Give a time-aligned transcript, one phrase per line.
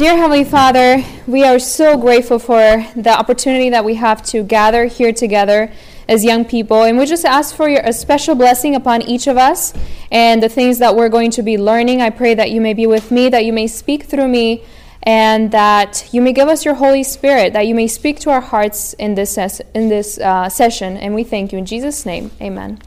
[0.00, 4.86] Dear Heavenly Father, we are so grateful for the opportunity that we have to gather
[4.86, 5.70] here together
[6.08, 6.84] as young people.
[6.84, 9.74] And we just ask for your, a special blessing upon each of us
[10.10, 12.00] and the things that we're going to be learning.
[12.00, 14.64] I pray that you may be with me, that you may speak through me,
[15.02, 18.40] and that you may give us your Holy Spirit, that you may speak to our
[18.40, 20.96] hearts in this, ses- in this uh, session.
[20.96, 21.58] And we thank you.
[21.58, 22.80] In Jesus' name, amen.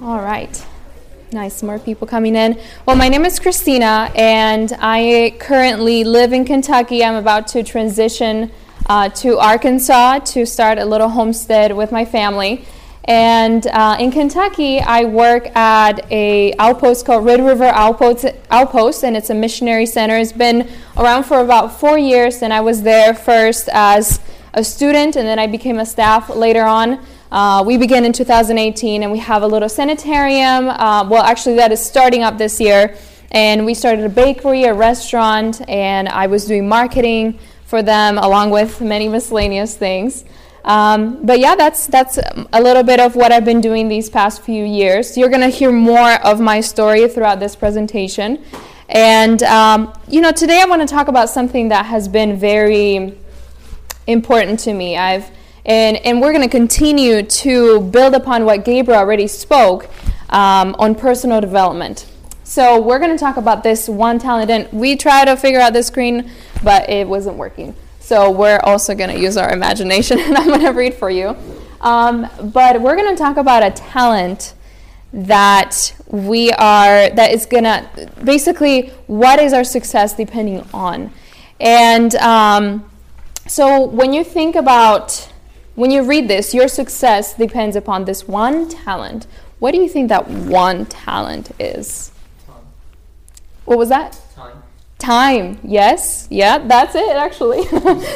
[0.00, 0.64] All right.
[1.32, 2.58] Nice, more people coming in.
[2.86, 7.04] Well, my name is Christina, and I currently live in Kentucky.
[7.04, 8.50] I'm about to transition
[8.86, 12.64] uh, to Arkansas to start a little homestead with my family.
[13.04, 19.16] And uh, in Kentucky, I work at a outpost called Red River Outpost, Outpost, and
[19.16, 20.16] it's a missionary center.
[20.16, 24.18] It's been around for about four years, and I was there first as
[24.52, 26.98] a student, and then I became a staff later on.
[27.30, 30.68] Uh, we began in 2018 and we have a little sanitarium.
[30.68, 32.96] Uh, well, actually, that is starting up this year.
[33.30, 38.50] And we started a bakery, a restaurant, and I was doing marketing for them along
[38.50, 40.24] with many miscellaneous things.
[40.64, 42.18] Um, but yeah, that's that's
[42.52, 45.16] a little bit of what I've been doing these past few years.
[45.16, 48.44] You're going to hear more of my story throughout this presentation.
[48.88, 53.16] And um, you know, today I want to talk about something that has been very
[54.08, 54.96] important to me.
[54.96, 55.30] I've
[55.64, 59.90] and, and we're going to continue to build upon what Gabriel already spoke
[60.30, 62.06] um, on personal development.
[62.44, 64.50] So we're going to talk about this one talent.
[64.50, 66.30] And we tried to figure out the screen,
[66.64, 67.76] but it wasn't working.
[68.00, 71.36] So we're also going to use our imagination, and I'm going to read for you.
[71.80, 74.54] Um, but we're going to talk about a talent
[75.12, 81.12] that we are, that is going to, basically, what is our success depending on?
[81.60, 82.90] And um,
[83.46, 85.29] so when you think about
[85.80, 89.26] when you read this, your success depends upon this one talent.
[89.60, 92.12] What do you think that one talent is?
[92.46, 92.56] Time.
[93.64, 94.20] What was that?
[94.34, 94.62] Time.
[94.98, 95.58] Time.
[95.64, 96.28] Yes.
[96.30, 97.64] Yeah, that's it, actually.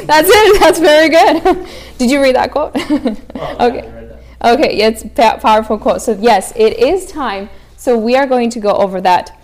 [0.05, 0.59] that's it.
[0.59, 1.67] That's very good.
[1.97, 2.75] Did you read that quote?
[2.75, 3.17] Well, okay.
[3.33, 4.53] Oh, haven't that.
[4.53, 6.03] Okay, it's a powerful quote.
[6.03, 7.49] So, yes, it is time.
[7.77, 9.41] So, we are going to go over that.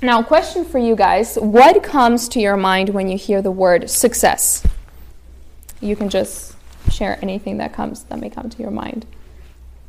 [0.00, 3.90] Now, question for you guys What comes to your mind when you hear the word
[3.90, 4.66] success?
[5.82, 6.51] You can just
[6.90, 9.06] share anything that comes that may come to your mind.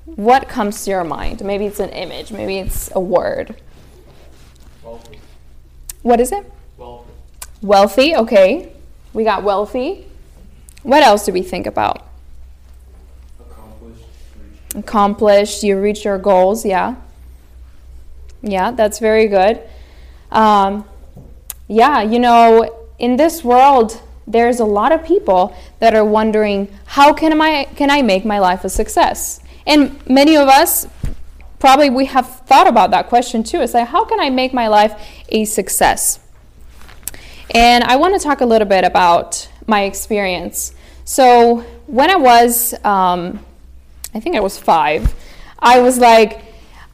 [0.06, 1.44] What comes to your mind?
[1.44, 3.56] Maybe it's an image, maybe it's a word.
[4.84, 5.20] Wealthy.
[6.02, 6.52] What is it?
[6.78, 7.12] Wealthy.
[7.62, 8.74] Wealthy, okay.
[9.14, 10.06] We got wealthy.
[10.84, 12.06] What else do we think about?
[13.40, 14.06] Accomplished.
[14.76, 16.96] Accomplished, you reach your goals, yeah.
[18.42, 19.62] Yeah, that's very good.
[20.32, 20.86] Um,
[21.70, 27.12] yeah, you know, in this world, there's a lot of people that are wondering how
[27.12, 29.42] can I can I make my life a success?
[29.68, 30.88] And many of us
[31.60, 33.60] probably we have thought about that question too.
[33.60, 34.94] It's like how can I make my life
[35.28, 36.22] a success?
[37.54, 40.74] And I want to talk a little bit about my experience.
[41.04, 43.46] So when I was, um,
[44.14, 45.14] I think I was five,
[45.60, 46.46] I was like,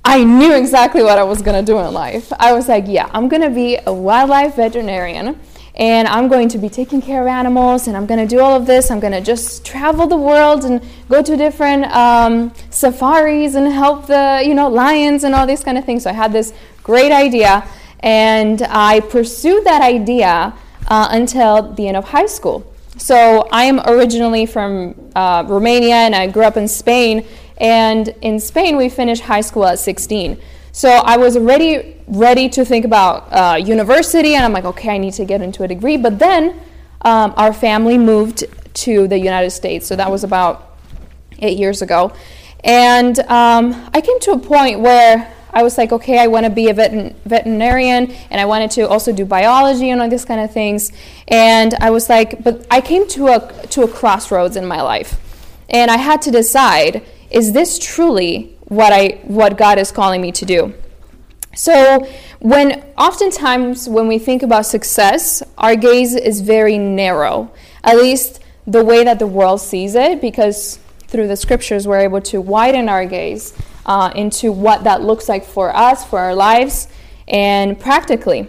[0.03, 2.33] I knew exactly what I was going to do in life.
[2.39, 5.39] I was like, yeah, I'm going to be a wildlife veterinarian
[5.79, 8.53] and I'm going to be taking care of animals and I'm going to do all
[8.53, 8.91] of this.
[8.91, 14.05] I'm going to just travel the world and go to different um, safaris and help
[14.07, 16.03] the you know lions and all these kind of things.
[16.03, 16.53] So I had this
[16.83, 17.65] great idea
[18.01, 20.53] and I pursued that idea
[20.87, 22.65] uh, until the end of high school.
[22.97, 27.25] So I am originally from uh, Romania and I grew up in Spain.
[27.57, 30.37] And in Spain, we finish high school at 16.
[30.71, 34.97] So I was already ready to think about uh, university, and I'm like, okay, I
[34.97, 35.97] need to get into a degree.
[35.97, 36.59] But then
[37.01, 40.77] um, our family moved to the United States, so that was about
[41.39, 42.13] eight years ago.
[42.63, 46.49] And um, I came to a point where I was like, okay, I want to
[46.51, 50.41] be a vet- veterinarian, and I wanted to also do biology and all these kind
[50.41, 50.91] of things.
[51.27, 55.19] And I was like, but I came to a to a crossroads in my life,
[55.69, 60.31] and I had to decide: is this truly what I what God is calling me
[60.31, 60.73] to do.
[61.55, 62.07] So
[62.39, 67.51] when oftentimes when we think about success, our gaze is very narrow.
[67.83, 72.21] At least the way that the world sees it, because through the scriptures we're able
[72.21, 73.53] to widen our gaze
[73.85, 76.87] uh, into what that looks like for us, for our lives,
[77.27, 78.47] and practically.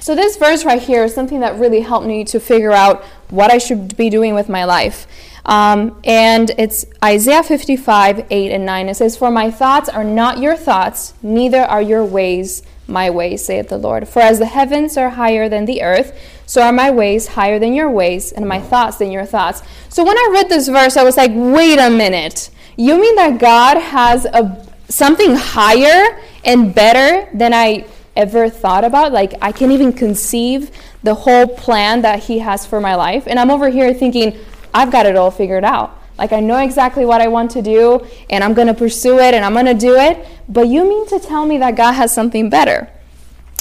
[0.00, 3.52] So this verse right here is something that really helped me to figure out what
[3.52, 5.06] I should be doing with my life.
[5.48, 8.88] Um, and it's Isaiah 55, 8 and 9.
[8.90, 13.44] It says, For my thoughts are not your thoughts, neither are your ways my ways,
[13.44, 14.08] saith the Lord.
[14.08, 17.74] For as the heavens are higher than the earth, so are my ways higher than
[17.74, 19.62] your ways, and my thoughts than your thoughts.
[19.88, 22.50] So when I read this verse, I was like, wait a minute.
[22.76, 27.86] You mean that God has a something higher and better than I
[28.16, 29.12] ever thought about.
[29.12, 30.70] Like, I can't even conceive
[31.02, 33.24] the whole plan that He has for my life.
[33.26, 34.38] And I'm over here thinking,
[34.72, 35.98] I've got it all figured out.
[36.18, 39.34] Like, I know exactly what I want to do, and I'm going to pursue it,
[39.34, 40.26] and I'm going to do it.
[40.48, 42.90] But you mean to tell me that God has something better?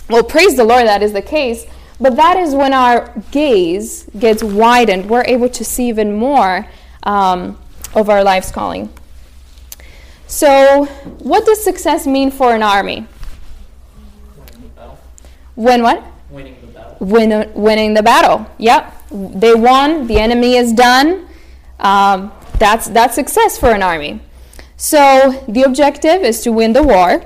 [0.09, 1.68] Well, praise the Lord, that is the case.
[2.00, 5.09] But that is when our gaze gets widened.
[5.09, 6.68] We're able to see even more
[7.04, 7.59] um,
[7.94, 8.89] of our life's calling.
[10.27, 10.86] So,
[11.19, 13.07] what does success mean for an army?
[14.36, 15.00] Winning the battle.
[15.56, 16.04] When what?
[16.30, 16.98] Winning the battle.
[17.00, 18.45] Win, winning the battle.
[18.57, 20.07] Yep, they won.
[20.07, 21.27] The enemy is done.
[21.80, 24.21] Um, that's that's success for an army.
[24.77, 27.24] So the objective is to win the war.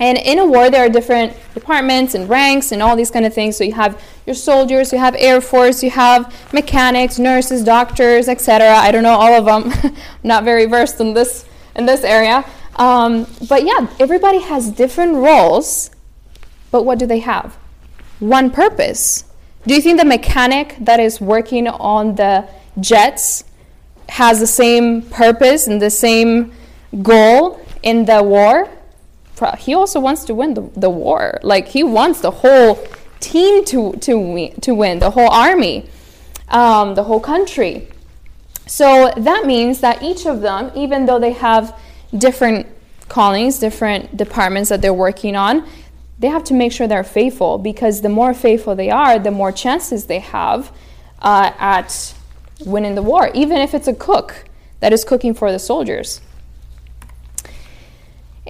[0.00, 3.34] And in a war, there are different departments and ranks and all these kind of
[3.34, 3.56] things.
[3.56, 8.68] So you have your soldiers, you have air force, you have mechanics, nurses, doctors, etc.
[8.68, 9.94] I don't know all of them.
[10.22, 11.44] Not very versed in this
[11.74, 12.44] in this area.
[12.76, 15.90] Um, but yeah, everybody has different roles.
[16.70, 17.56] But what do they have?
[18.20, 19.24] One purpose.
[19.66, 22.48] Do you think the mechanic that is working on the
[22.80, 23.44] jets
[24.08, 26.52] has the same purpose and the same
[27.02, 28.68] goal in the war?
[29.58, 31.38] he also wants to win the, the war.
[31.42, 32.84] Like he wants the whole
[33.20, 35.88] team to to win, to win the whole army,
[36.48, 37.88] um, the whole country.
[38.66, 41.78] So that means that each of them, even though they have
[42.16, 42.66] different
[43.08, 45.66] callings, different departments that they're working on,
[46.18, 49.52] they have to make sure they're faithful because the more faithful they are, the more
[49.52, 50.72] chances they have
[51.20, 52.14] uh, at
[52.64, 54.44] winning the war, even if it's a cook
[54.80, 56.20] that is cooking for the soldiers.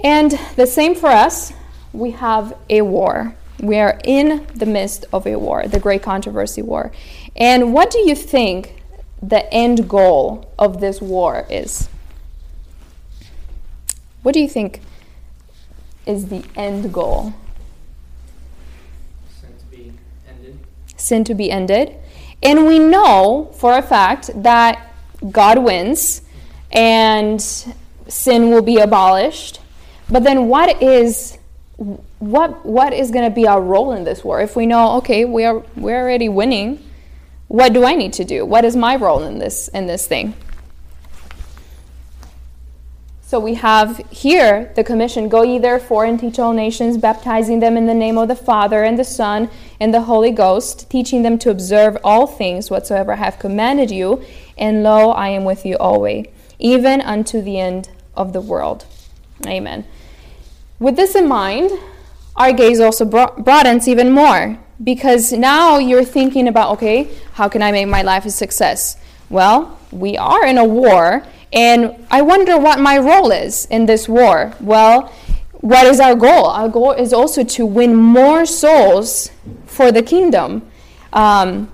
[0.03, 1.53] And the same for us,
[1.93, 3.35] we have a war.
[3.59, 6.91] We are in the midst of a war, the Great Controversy War.
[7.35, 8.81] And what do you think
[9.21, 11.89] the end goal of this war is?
[14.23, 14.81] What do you think
[16.05, 17.33] is the end goal?
[19.41, 19.93] Sin to be
[20.27, 20.59] ended.
[20.99, 21.95] Sin to be ended.
[22.41, 24.93] And we know for a fact that
[25.31, 26.21] God wins
[26.71, 29.59] and sin will be abolished.
[30.09, 31.37] But then what is
[32.19, 34.41] what what is going to be our role in this war?
[34.41, 36.83] If we know, okay, we are we're already winning,
[37.47, 38.45] what do I need to do?
[38.45, 40.33] What is my role in this in this thing?
[43.29, 47.77] So we have here the commission go ye therefore and teach all nations, baptizing them
[47.77, 51.37] in the name of the Father and the Son and the Holy Ghost, teaching them
[51.37, 54.23] to observe all things whatsoever I have commanded you,
[54.57, 56.25] and lo, I am with you always,
[56.57, 58.87] even unto the end of the world.
[59.45, 59.85] Amen.
[60.79, 61.69] With this in mind,
[62.35, 67.71] our gaze also broadens even more because now you're thinking about okay, how can I
[67.71, 68.97] make my life a success?
[69.29, 74.07] Well, we are in a war and I wonder what my role is in this
[74.07, 74.53] war.
[74.59, 75.11] Well,
[75.53, 76.45] what is our goal?
[76.45, 79.31] Our goal is also to win more souls
[79.65, 80.69] for the kingdom.
[81.11, 81.71] Um,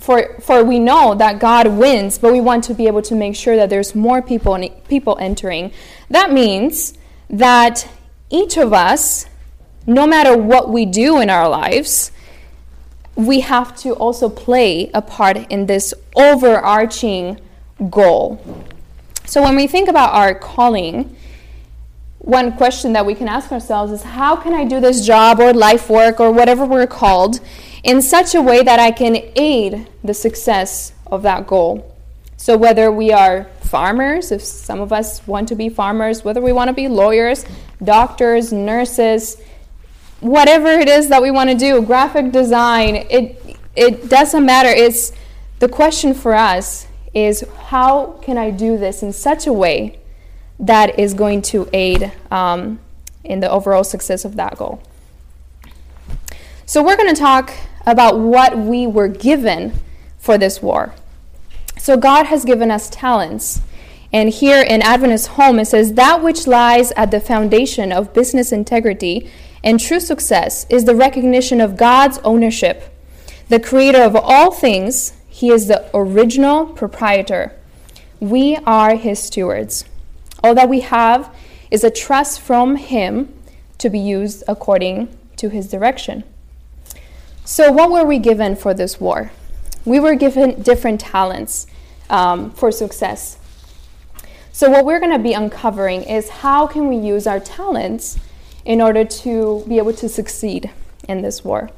[0.00, 3.36] for, for we know that God wins, but we want to be able to make
[3.36, 4.58] sure that there's more people,
[4.88, 5.72] people entering.
[6.08, 6.94] That means
[7.28, 7.88] that
[8.30, 9.26] each of us,
[9.86, 12.10] no matter what we do in our lives,
[13.16, 17.38] we have to also play a part in this overarching
[17.90, 18.40] goal.
[19.24, 21.16] So when we think about our calling,
[22.18, 25.52] one question that we can ask ourselves is how can I do this job or
[25.52, 27.40] life work or whatever we're called
[27.82, 31.96] in such a way that I can aid the success of that goal?
[32.36, 36.52] So whether we are farmers, if some of us want to be farmers, whether we
[36.52, 37.44] want to be lawyers,
[37.82, 39.40] doctors, nurses,
[40.20, 44.68] whatever it is that we want to do, graphic design, it it doesn't matter.
[44.68, 45.12] It's
[45.58, 49.98] the question for us is how can I do this in such a way
[50.62, 52.78] that is going to aid um,
[53.24, 54.82] in the overall success of that goal.
[56.64, 57.52] So, we're going to talk
[57.86, 59.74] about what we were given
[60.18, 60.94] for this war.
[61.76, 63.60] So, God has given us talents.
[64.12, 68.52] And here in Adventist Home, it says, That which lies at the foundation of business
[68.52, 69.30] integrity
[69.64, 72.94] and true success is the recognition of God's ownership,
[73.48, 77.56] the creator of all things he is the original proprietor.
[78.20, 79.86] We are his stewards.
[80.44, 81.34] All that we have
[81.70, 83.32] is a trust from him
[83.78, 85.08] to be used according
[85.38, 86.22] to his direction.
[87.46, 89.32] So, what were we given for this war?
[89.86, 91.66] We were given different talents
[92.10, 93.38] um, for success.
[94.52, 98.18] So, what we're going to be uncovering is how can we use our talents
[98.66, 100.70] in order to be able to succeed
[101.08, 101.70] in this war.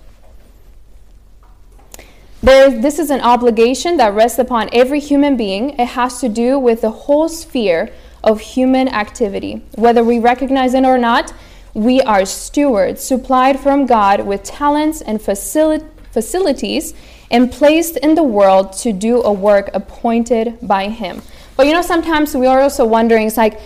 [2.45, 5.71] There, this is an obligation that rests upon every human being.
[5.79, 7.91] It has to do with the whole sphere
[8.23, 9.63] of human activity.
[9.77, 11.33] Whether we recognize it or not,
[11.73, 16.93] we are stewards supplied from God with talents and facili- facilities
[17.31, 21.23] and placed in the world to do a work appointed by Him.
[21.57, 23.59] But you know, sometimes we are also wondering, it's like,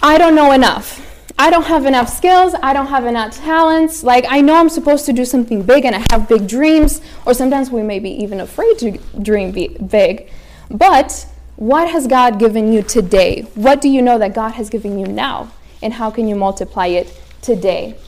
[0.00, 1.15] I don't know enough.
[1.38, 2.54] I don't have enough skills.
[2.62, 4.02] I don't have enough talents.
[4.02, 7.34] Like, I know I'm supposed to do something big and I have big dreams, or
[7.34, 10.30] sometimes we may be even afraid to dream big.
[10.70, 11.26] But
[11.56, 13.42] what has God given you today?
[13.54, 15.52] What do you know that God has given you now?
[15.82, 17.98] And how can you multiply it today?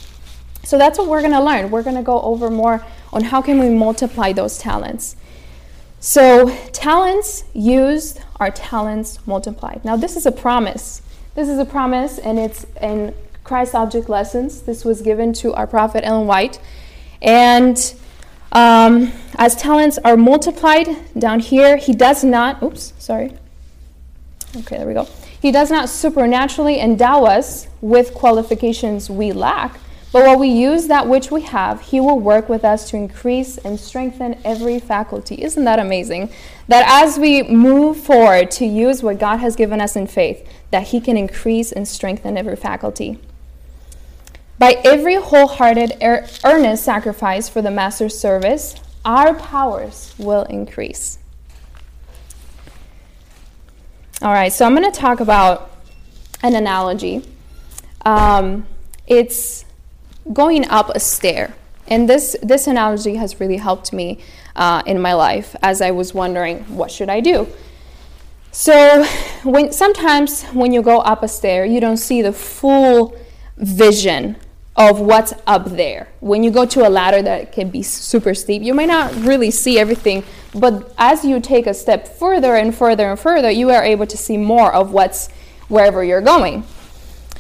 [0.65, 1.71] So that's what we're going to learn.
[1.71, 5.17] We're going to go over more on how can we multiply those talents.
[6.01, 9.85] So talents used are talents multiplied.
[9.85, 11.03] Now this is a promise.
[11.39, 13.15] This is a promise and it's in
[13.45, 14.63] Christ Object Lessons.
[14.63, 16.59] This was given to our prophet Ellen White.
[17.23, 17.79] And
[18.51, 23.37] um, as talents are multiplied down here, he does not, oops, sorry.
[24.57, 25.05] Okay, there we go.
[25.41, 29.79] He does not supernaturally endow us with qualifications we lack,
[30.19, 33.57] but while we use that which we have, he will work with us to increase
[33.59, 35.41] and strengthen every faculty.
[35.41, 36.33] Isn't that amazing?
[36.67, 40.89] That as we move forward to use what God has given us in faith, that
[40.89, 43.21] he can increase and strengthen every faculty.
[44.59, 51.21] By every wholehearted, earnest sacrifice for the Master's service, our powers will increase.
[54.21, 55.71] All right, so I'm going to talk about
[56.43, 57.23] an analogy.
[58.05, 58.67] Um,
[59.07, 59.65] it's
[60.33, 61.55] going up a stair.
[61.87, 64.21] And this, this analogy has really helped me
[64.57, 67.49] uh, in my life as I was wondering, what should I do?
[68.51, 69.05] So,
[69.45, 73.17] when, sometimes when you go up a stair, you don't see the full
[73.57, 74.37] vision
[74.77, 76.09] of what's up there.
[76.21, 79.51] When you go to a ladder that can be super steep, you might not really
[79.51, 83.83] see everything, but as you take a step further and further and further, you are
[83.83, 85.29] able to see more of what's
[85.69, 86.65] wherever you're going.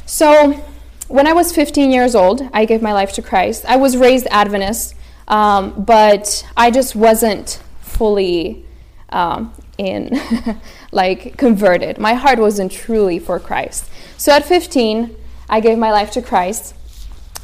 [0.04, 0.62] So,
[1.08, 3.64] when I was 15 years old, I gave my life to Christ.
[3.66, 4.94] I was raised Adventist,
[5.26, 8.64] um, but I just wasn't fully
[9.08, 10.20] um, in,
[10.92, 11.98] like, converted.
[11.98, 13.88] My heart wasn't truly for Christ.
[14.18, 15.16] So at 15,
[15.48, 16.74] I gave my life to Christ.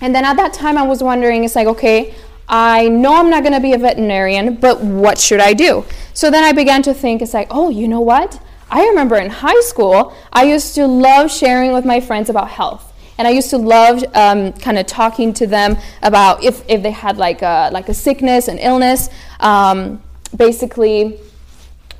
[0.00, 2.14] And then at that time, I was wondering, it's like, okay,
[2.46, 5.86] I know I'm not going to be a veterinarian, but what should I do?
[6.12, 8.40] So then I began to think, it's like, oh, you know what?
[8.70, 12.93] I remember in high school, I used to love sharing with my friends about health.
[13.18, 16.90] And I used to love um, kind of talking to them about if, if they
[16.90, 19.08] had like a, like a sickness, an illness,
[19.40, 20.02] um,
[20.36, 21.20] basically,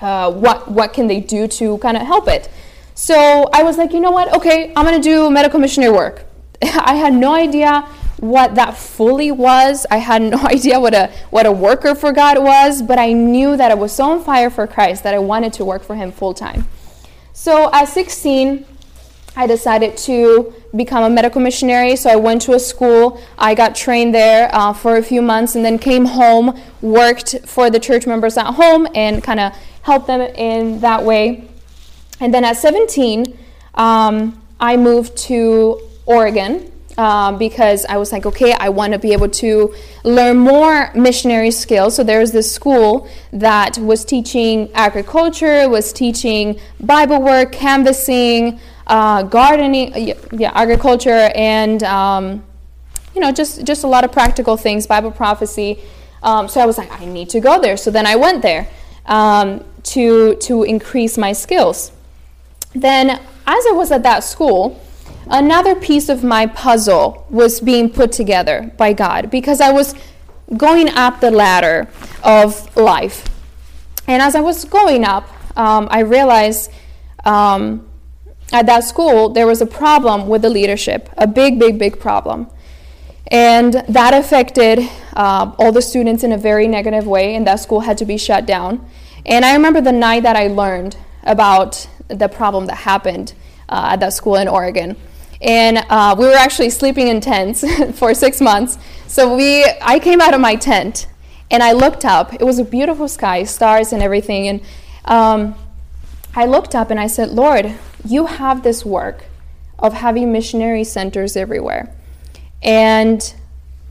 [0.01, 2.51] uh, what, what can they do to kind of help it?
[2.95, 4.33] So I was like, you know what?
[4.35, 6.25] Okay, I'm going to do medical missionary work.
[6.63, 9.87] I had no idea what that fully was.
[9.91, 13.57] I had no idea what a what a worker for God was, but I knew
[13.57, 16.13] that I was so on fire for Christ that I wanted to work for him
[16.13, 16.67] full time.
[17.33, 18.65] So at 16,
[19.37, 21.97] I decided to become a medical missionary.
[21.97, 23.21] So I went to a school.
[23.37, 27.71] I got trained there uh, for a few months and then came home, worked for
[27.71, 31.49] the church members at home, and kind of helped them in that way.
[32.21, 33.37] And then at 17,
[33.75, 39.13] um, I moved to Oregon um, because I was like, okay, I want to be
[39.13, 39.75] able to
[40.05, 41.97] learn more missionary skills.
[41.97, 49.23] So there was this school that was teaching agriculture, was teaching Bible work, canvassing, uh,
[49.23, 49.93] gardening,
[50.33, 52.45] yeah, agriculture, and um,
[53.15, 55.81] you know, just just a lot of practical things, Bible prophecy.
[56.23, 57.77] Um, so I was like, I need to go there.
[57.77, 58.69] So then I went there
[59.07, 59.65] um,
[59.95, 61.93] to to increase my skills.
[62.75, 64.81] Then, as I was at that school
[65.31, 69.95] another piece of my puzzle was being put together by God because I was
[70.57, 71.89] going up the ladder
[72.23, 73.29] of life.
[74.07, 76.71] And as I was going up, um, I realized
[77.25, 77.89] um,
[78.53, 82.49] at that school there was a problem with the leadership, a big, big, big problem.
[83.29, 84.81] And that affected
[85.15, 88.19] uh, all the students in a very negative way, and that school had to be
[88.19, 88.87] shut down.
[89.25, 93.33] And I remember the night that I learned about the problem that happened
[93.69, 94.97] uh, at that school in Oregon
[95.45, 97.65] and uh, we were actually sleeping in tents
[97.99, 98.79] for six months.
[99.07, 101.07] So we, I came out of my tent
[101.51, 102.33] and I looked up.
[102.33, 104.49] It was a beautiful sky, stars and everything.
[104.49, 104.61] And
[105.05, 105.55] um,
[106.35, 107.75] I looked up and I said, Lord,
[108.05, 109.25] you have this work
[109.79, 111.95] of having missionary centers everywhere.
[112.63, 113.35] And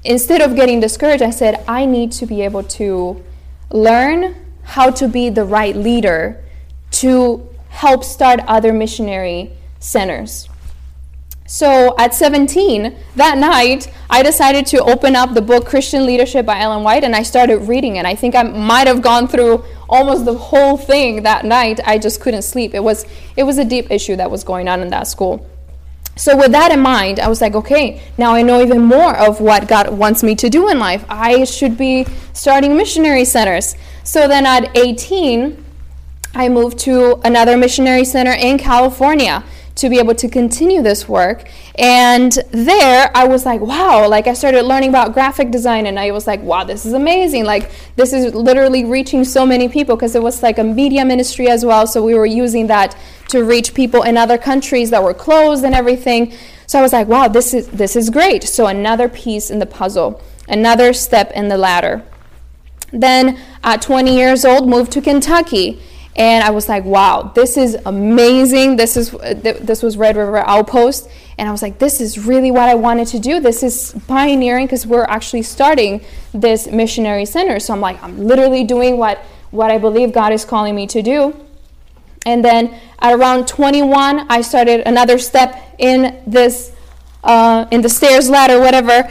[0.03, 3.23] instead of getting discouraged, I said, I need to be able to
[3.71, 6.43] learn how to be the right leader
[6.91, 10.47] to help start other missionary centers.
[11.45, 16.59] So at 17, that night, I decided to open up the book Christian Leadership by
[16.59, 18.05] Ellen White and I started reading it.
[18.05, 21.79] I think I might have gone through almost the whole thing that night.
[21.85, 22.73] I just couldn't sleep.
[22.73, 25.49] It was, it was a deep issue that was going on in that school.
[26.15, 29.41] so with that in mind, I was like, okay, now I know even more of
[29.41, 31.03] what God wants me to do in life.
[31.09, 33.75] I should be starting missionary centers.
[34.03, 35.63] So then at 18,
[36.35, 39.43] I moved to another missionary center in California
[39.75, 41.49] to be able to continue this work.
[41.75, 46.11] And there I was like, wow, like I started learning about graphic design and I
[46.11, 47.45] was like, wow, this is amazing.
[47.45, 51.49] Like this is literally reaching so many people because it was like a media ministry
[51.49, 51.87] as well.
[51.87, 52.95] So we were using that
[53.29, 56.33] to reach people in other countries that were closed and everything.
[56.67, 58.43] So I was like, wow, this is this is great.
[58.43, 62.03] So another piece in the puzzle, another step in the ladder.
[62.91, 65.81] Then at 20 years old, moved to Kentucky
[66.15, 68.75] and I was like, wow, this is amazing.
[68.75, 72.69] This is this was Red River Outpost, and I was like, this is really what
[72.69, 73.39] I wanted to do.
[73.39, 76.01] This is pioneering because we're actually starting
[76.33, 77.59] this missionary center.
[77.59, 81.01] So I'm like, I'm literally doing what what I believe God is calling me to
[81.01, 81.35] do.
[82.25, 86.71] And then at around 21, I started another step in this
[87.23, 89.09] uh, in the stairs ladder, whatever.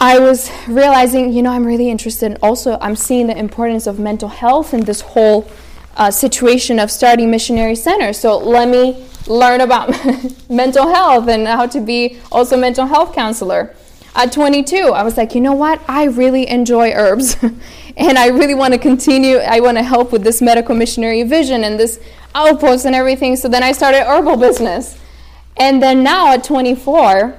[0.00, 2.26] I was realizing, you know, I'm really interested.
[2.26, 5.50] And also, I'm seeing the importance of mental health in this whole
[5.98, 8.18] uh, situation of starting missionary centers.
[8.18, 9.90] So let me learn about
[10.48, 13.74] mental health and how to be also mental health counselor.
[14.14, 15.80] At 22, I was like, you know what?
[15.86, 17.36] I really enjoy herbs
[17.96, 19.36] and I really want to continue.
[19.36, 22.00] I want to help with this medical missionary vision and this
[22.34, 23.36] outpost and everything.
[23.36, 24.98] So then I started herbal business.
[25.56, 27.38] And then now at 24,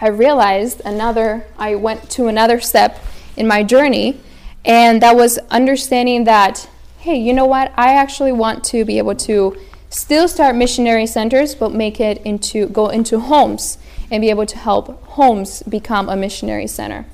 [0.00, 3.02] I realized another, I went to another step
[3.36, 4.20] in my journey,
[4.64, 6.68] and that was understanding that
[7.04, 7.70] hey, you know what?
[7.76, 9.54] I actually want to be able to
[9.90, 13.76] still start missionary centers, but make it into go into homes
[14.10, 17.04] and be able to help homes become a missionary center.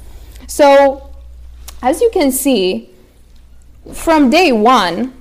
[0.46, 1.10] So,
[1.82, 2.90] as you can see,
[3.92, 5.12] from day one,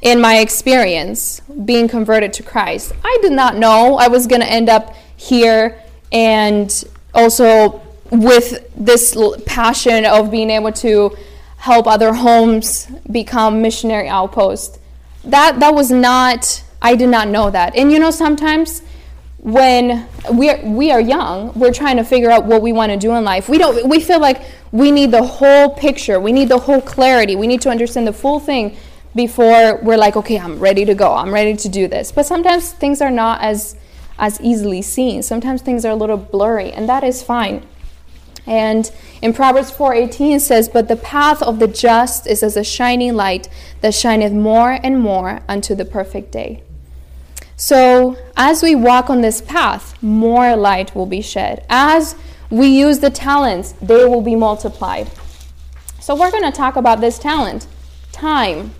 [0.00, 4.50] in my experience being converted to Christ, I did not know I was going to
[4.50, 5.80] end up here
[6.10, 6.68] and
[7.14, 7.80] also
[8.10, 9.16] with this
[9.46, 11.16] passion of being able to
[11.62, 14.80] help other homes become missionary outposts.
[15.22, 17.76] That that was not I did not know that.
[17.76, 18.82] And you know sometimes
[19.38, 22.98] when we are, we are young, we're trying to figure out what we want to
[22.98, 23.48] do in life.
[23.48, 26.18] We don't we feel like we need the whole picture.
[26.18, 27.36] We need the whole clarity.
[27.36, 28.76] We need to understand the full thing
[29.14, 31.14] before we're like, okay, I'm ready to go.
[31.14, 32.10] I'm ready to do this.
[32.10, 33.76] But sometimes things are not as
[34.18, 35.22] as easily seen.
[35.22, 37.64] Sometimes things are a little blurry, and that is fine.
[38.46, 43.14] And in Proverbs 4:18 says, "But the path of the just is as a shining
[43.14, 43.48] light
[43.80, 46.62] that shineth more and more unto the perfect day."
[47.56, 51.64] So, as we walk on this path, more light will be shed.
[51.70, 52.16] As
[52.50, 55.08] we use the talents, they will be multiplied.
[56.00, 57.68] So, we're going to talk about this talent,
[58.10, 58.72] time,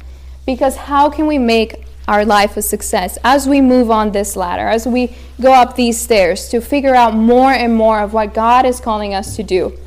[0.44, 4.68] because how can we make our life a success as we move on this ladder,
[4.68, 8.66] as we go up these stairs to figure out more and more of what God
[8.66, 9.78] is calling us to do.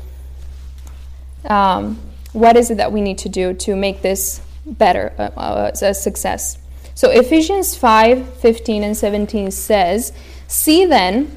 [1.44, 2.00] Um,
[2.32, 5.94] what is it that we need to do to make this better, uh, uh, a
[5.94, 6.58] success?
[6.94, 10.12] So Ephesians 5 15 and 17 says,
[10.48, 11.36] See then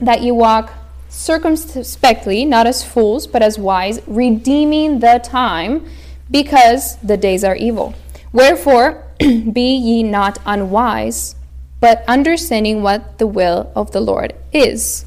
[0.00, 0.72] that you walk
[1.08, 5.86] circumspectly, not as fools, but as wise, redeeming the time,
[6.30, 7.94] because the days are evil.
[8.32, 9.05] Wherefore,
[9.52, 11.36] be ye not unwise,
[11.80, 15.04] but understanding what the will of the Lord is.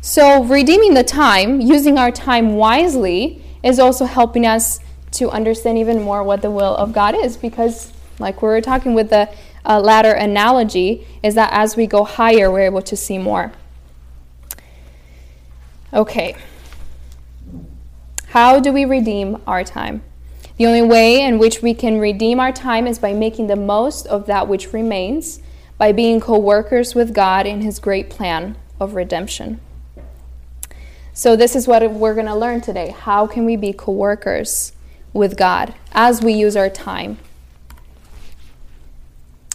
[0.00, 4.80] So, redeeming the time, using our time wisely, is also helping us
[5.12, 7.36] to understand even more what the will of God is.
[7.36, 9.28] Because, like we were talking with the
[9.64, 13.52] uh, ladder analogy, is that as we go higher, we're able to see more.
[15.92, 16.36] Okay.
[18.28, 20.02] How do we redeem our time?
[20.60, 24.06] The only way in which we can redeem our time is by making the most
[24.06, 25.40] of that which remains,
[25.78, 29.58] by being co workers with God in His great plan of redemption.
[31.14, 32.90] So, this is what we're going to learn today.
[32.90, 34.72] How can we be co workers
[35.14, 37.16] with God as we use our time?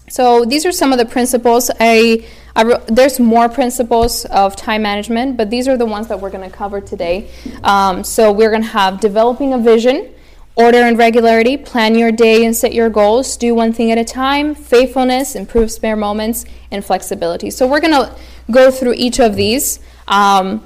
[0.09, 1.69] So, these are some of the principles.
[1.79, 6.31] I, I there's more principles of time management, but these are the ones that we're
[6.31, 7.29] going to cover today.
[7.63, 10.11] Um, so, we're going to have developing a vision
[10.55, 14.05] Order and regularity, plan your day and set your goals, do one thing at a
[14.05, 17.49] time, faithfulness, improve spare moments, and flexibility.
[17.49, 18.15] So, we're going to
[18.49, 20.63] go through each of these um,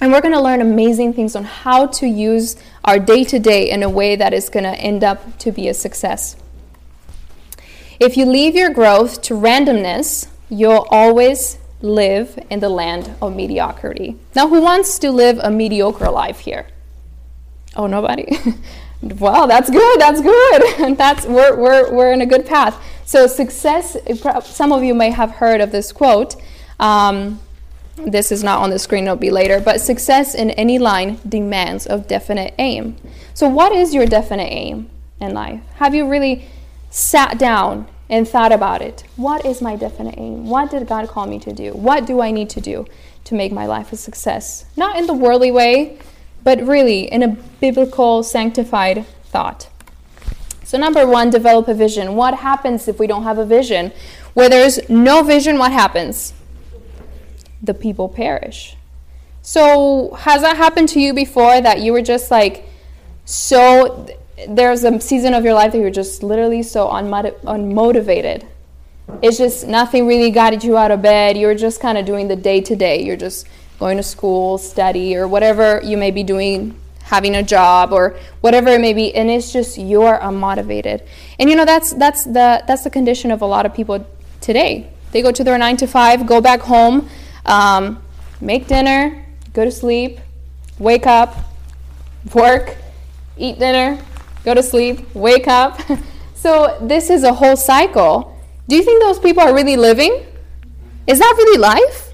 [0.00, 3.70] and we're going to learn amazing things on how to use our day to day
[3.70, 6.36] in a way that is going to end up to be a success.
[7.98, 14.16] If you leave your growth to randomness, you'll always live in the land of mediocrity.
[14.34, 16.66] Now, who wants to live a mediocre life here?
[17.76, 18.38] Oh, nobody?
[19.02, 20.00] Wow, that's good.
[20.00, 20.96] That's good.
[20.98, 22.82] that's we're, we're, we're in a good path.
[23.06, 23.96] So success.
[24.44, 26.36] Some of you may have heard of this quote.
[26.78, 27.40] Um,
[28.06, 31.86] this is not on the screen, it'll be later, but success in any line demands
[31.86, 32.96] of definite aim.
[33.34, 34.88] So, what is your definite aim
[35.20, 35.60] in life?
[35.74, 36.46] Have you really
[36.88, 39.04] sat down and thought about it?
[39.16, 40.48] What is my definite aim?
[40.48, 41.72] What did God call me to do?
[41.72, 42.86] What do I need to do
[43.24, 44.64] to make my life a success?
[44.76, 45.98] Not in the worldly way,
[46.42, 47.28] but really in a
[47.60, 49.68] biblical, sanctified thought.
[50.64, 52.14] So, number one, develop a vision.
[52.14, 53.92] What happens if we don't have a vision?
[54.34, 56.32] Where there's no vision, what happens?
[57.62, 58.76] the people perish.
[59.42, 62.66] So, has that happened to you before that you were just like
[63.24, 64.08] so
[64.48, 68.46] there's a season of your life that you're just literally so unmotivated?
[69.22, 71.36] It's just nothing really got you out of bed.
[71.36, 73.02] You're just kind of doing the day to day.
[73.02, 73.46] You're just
[73.80, 78.68] going to school, study, or whatever you may be doing, having a job, or whatever
[78.68, 81.04] it may be, and it's just you're unmotivated.
[81.40, 84.06] And you know that's that's the that's the condition of a lot of people
[84.40, 84.92] today.
[85.12, 87.08] They go to their nine to five, go back home,
[87.46, 88.00] um,
[88.40, 90.20] make dinner, go to sleep,
[90.78, 91.34] wake up,
[92.34, 92.76] work,
[93.36, 93.98] eat dinner,
[94.44, 95.80] go to sleep, wake up.
[96.34, 98.36] so this is a whole cycle.
[98.68, 100.26] Do you think those people are really living?
[101.06, 102.09] Is that really life?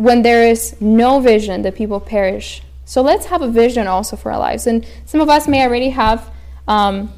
[0.00, 2.62] When there is no vision, the people perish.
[2.86, 4.66] So let's have a vision also for our lives.
[4.66, 6.32] And some of us may already have
[6.66, 7.12] um,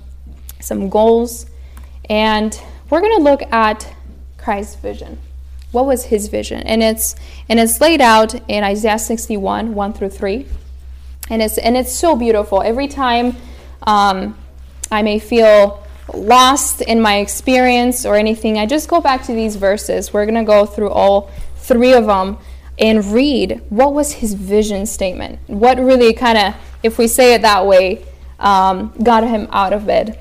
[0.58, 1.46] some goals.
[2.10, 3.94] And we're going to look at
[4.36, 5.20] Christ's vision.
[5.70, 6.64] What was his vision?
[6.64, 7.14] And it's
[7.48, 10.44] and it's laid out in Isaiah 61, 1 through 3.
[11.30, 12.62] And it's and it's so beautiful.
[12.62, 13.36] Every time
[13.84, 14.36] um,
[14.90, 19.54] I may feel lost in my experience or anything, I just go back to these
[19.54, 20.12] verses.
[20.12, 22.38] We're gonna go through all three of them
[22.78, 25.38] and read what was his vision statement.
[25.46, 28.04] What really kind of, if we say it that way,
[28.38, 30.18] um, got him out of bed.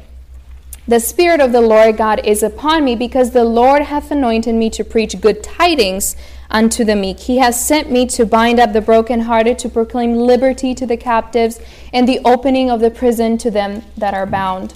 [0.87, 4.69] The Spirit of the Lord God is upon me, because the Lord hath anointed me
[4.71, 6.15] to preach good tidings
[6.49, 7.19] unto the meek.
[7.21, 11.59] He has sent me to bind up the brokenhearted, to proclaim liberty to the captives,
[11.93, 14.73] and the opening of the prison to them that are bound.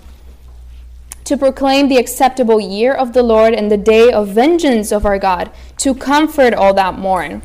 [1.26, 5.20] To proclaim the acceptable year of the Lord and the day of vengeance of our
[5.20, 7.42] God, to comfort all that mourn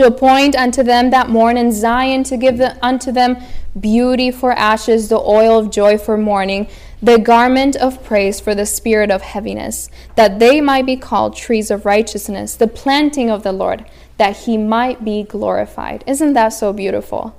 [0.00, 3.36] to appoint unto them that mourn in Zion, to give the, unto them
[3.78, 6.68] beauty for ashes, the oil of joy for mourning,
[7.02, 11.70] the garment of praise for the spirit of heaviness, that they might be called trees
[11.70, 13.84] of righteousness, the planting of the Lord,
[14.16, 16.02] that he might be glorified.
[16.06, 17.36] Isn't that so beautiful?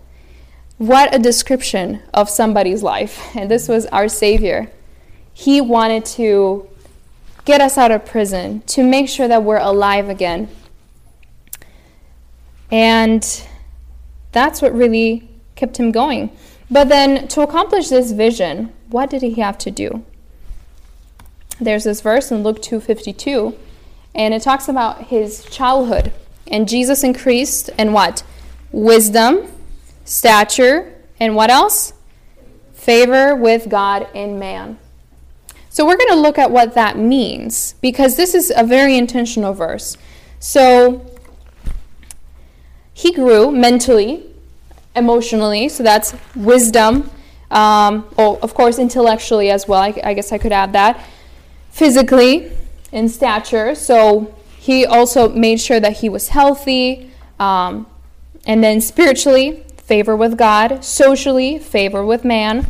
[0.78, 3.32] What a description of somebody's life.
[3.36, 4.70] And this was our Savior.
[5.34, 6.70] He wanted to
[7.44, 10.48] get us out of prison, to make sure that we're alive again.
[12.72, 13.48] And
[14.32, 16.32] that's what really kept him going.
[16.70, 20.06] But then to accomplish this vision, what did he have to do?
[21.60, 23.56] There's this verse in Luke 2:52,
[24.16, 26.12] and it talks about his childhood.
[26.48, 28.24] And Jesus increased in what?
[28.72, 29.48] Wisdom,
[30.06, 31.94] stature, and what else?
[32.74, 34.80] Favor with God and man.
[35.70, 39.54] So we're going to look at what that means because this is a very intentional
[39.54, 39.98] verse.
[40.40, 41.11] So
[42.94, 44.24] he grew mentally,
[44.96, 47.10] emotionally, so that's wisdom.
[47.50, 49.82] Um, oh, of course, intellectually as well.
[49.82, 51.04] I, I guess I could add that.
[51.70, 52.52] Physically,
[52.92, 53.76] in stature.
[53.76, 57.12] So he also made sure that he was healthy.
[57.40, 57.88] Um,
[58.46, 60.84] and then spiritually, favor with God.
[60.84, 62.68] Socially, favor with man.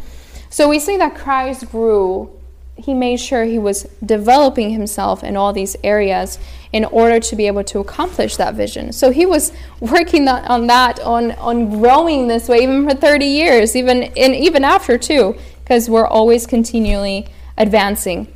[0.49, 2.29] So we see that Christ grew
[2.81, 6.39] he made sure he was developing himself in all these areas
[6.73, 8.93] in order to be able to accomplish that vision.
[8.93, 13.75] So he was working on that, on, on growing this way, even for 30 years,
[13.75, 18.31] even and even after too, because we're always continually advancing.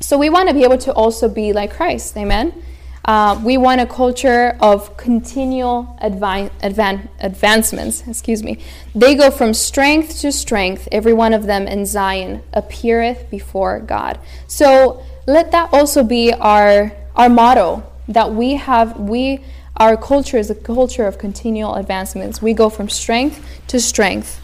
[0.00, 2.64] So we want to be able to also be like Christ, amen.
[3.04, 8.06] Uh, we want a culture of continual advi- advan- advancements.
[8.06, 8.58] Excuse me.
[8.94, 10.88] They go from strength to strength.
[10.92, 14.20] Every one of them in Zion appeareth before God.
[14.46, 18.98] So let that also be our our motto that we have.
[18.98, 19.40] We
[19.76, 22.42] our culture is a culture of continual advancements.
[22.42, 24.40] We go from strength to strength.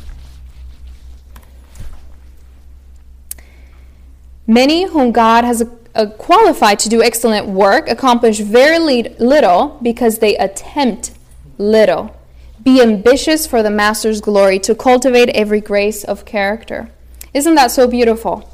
[4.46, 10.37] Many whom God has uh, qualified to do excellent work accomplish very little because they
[10.37, 11.12] attempt
[11.56, 12.14] little.
[12.62, 16.90] Be ambitious for the Master's glory to cultivate every grace of character.
[17.32, 18.50] Isn't that so beautiful?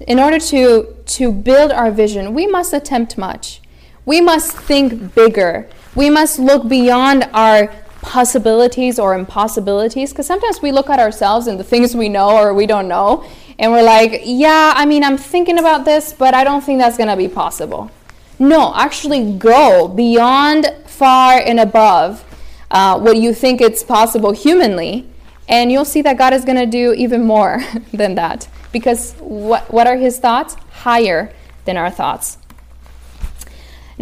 [0.00, 3.61] In order to, to build our vision, we must attempt much.
[4.04, 5.68] We must think bigger.
[5.94, 11.58] We must look beyond our possibilities or impossibilities because sometimes we look at ourselves and
[11.58, 13.24] the things we know or we don't know
[13.62, 16.96] and we're like, yeah, I mean, I'm thinking about this, but I don't think that's
[16.96, 17.92] going to be possible.
[18.38, 22.24] No, actually go beyond far and above
[22.72, 25.08] uh, what you think it's possible humanly,
[25.48, 27.62] and you'll see that God is going to do even more
[27.92, 28.48] than that.
[28.72, 30.54] Because what, what are His thoughts?
[30.70, 31.32] Higher
[31.64, 32.38] than our thoughts.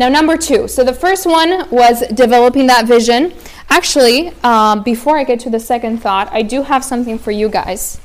[0.01, 0.67] Now, number two.
[0.67, 3.35] So the first one was developing that vision.
[3.69, 7.51] Actually, um, before I get to the second thought, I do have something for you
[7.51, 8.01] guys.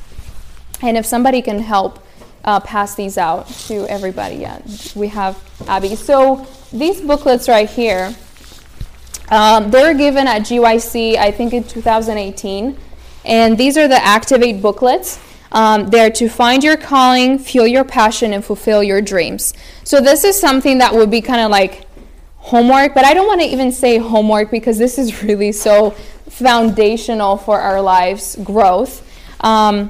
[0.81, 2.05] And if somebody can help
[2.43, 4.61] uh, pass these out to everybody, yeah,
[4.93, 5.95] we have Abby.
[5.95, 8.13] So these booklets right here,
[9.29, 12.77] um, they were given at GYC, I think in 2018.
[13.23, 15.17] And these are the Activate booklets.
[15.53, 19.53] Um, they're to find your calling, fuel your passion, and fulfill your dreams.
[19.85, 21.84] So this is something that would be kind of like
[22.45, 25.91] homework, but I don't want to even say homework because this is really so
[26.29, 29.01] foundational for our lives' growth.
[29.39, 29.89] Um,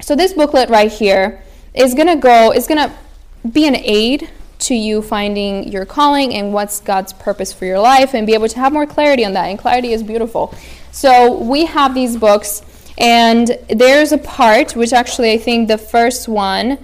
[0.00, 1.40] so this booklet right here
[1.74, 2.92] is going to go, is going to
[3.48, 8.14] be an aid to you finding your calling and what's God's purpose for your life
[8.14, 9.44] and be able to have more clarity on that.
[9.44, 10.52] And clarity is beautiful.
[10.90, 12.62] So we have these books,
[12.98, 16.78] and there's a part, which actually I think the first one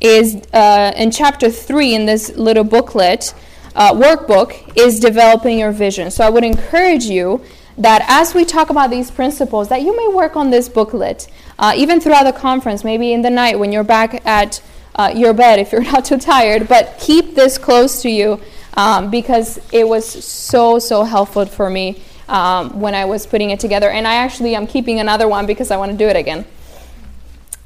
[0.00, 3.34] is uh, in chapter three in this little booklet,
[3.74, 6.10] uh, workbook, is developing your vision.
[6.10, 7.42] So I would encourage you
[7.78, 11.28] that as we talk about these principles, that you may work on this booklet,
[11.58, 14.60] uh, even throughout the conference, maybe in the night when you're back at
[14.96, 18.40] uh, your bed if you're not too tired, but keep this close to you
[18.74, 23.60] um, because it was so, so helpful for me um, when I was putting it
[23.60, 23.88] together.
[23.90, 26.44] And I actually am keeping another one because I want to do it again.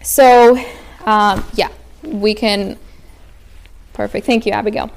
[0.03, 0.57] So,
[1.05, 1.69] um, yeah,
[2.03, 2.79] we can.
[3.93, 4.27] Perfect.
[4.27, 4.91] Thank you, Abigail.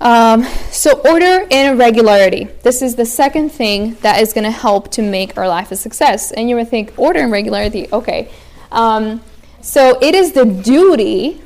[0.00, 2.48] Um, so, order and regularity.
[2.62, 5.76] This is the second thing that is going to help to make our life a
[5.76, 6.32] success.
[6.32, 8.30] And you would think, order and regularity, okay.
[8.72, 9.22] Um,
[9.62, 11.40] so, it is the duty,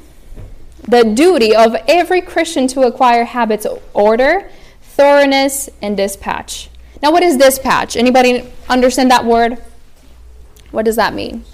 [0.83, 6.71] the duty of every Christian to acquire habits of order, thoroughness, and dispatch.
[7.03, 7.97] Now, what is dispatch?
[7.97, 9.59] Anybody understand that word?
[10.71, 11.45] What does that mean?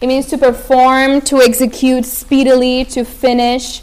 [0.00, 3.80] It means to perform, to execute speedily, to finish.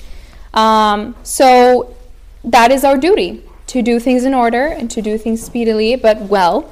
[0.53, 1.95] Um, so
[2.43, 6.21] that is our duty to do things in order and to do things speedily but
[6.21, 6.71] well.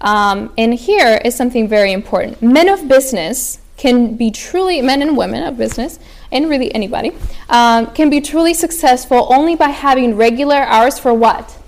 [0.00, 2.40] Um, and here is something very important.
[2.40, 5.98] Men of business can be truly, men and women of business,
[6.32, 7.12] and really anybody,
[7.48, 11.58] um, can be truly successful only by having regular hours for what?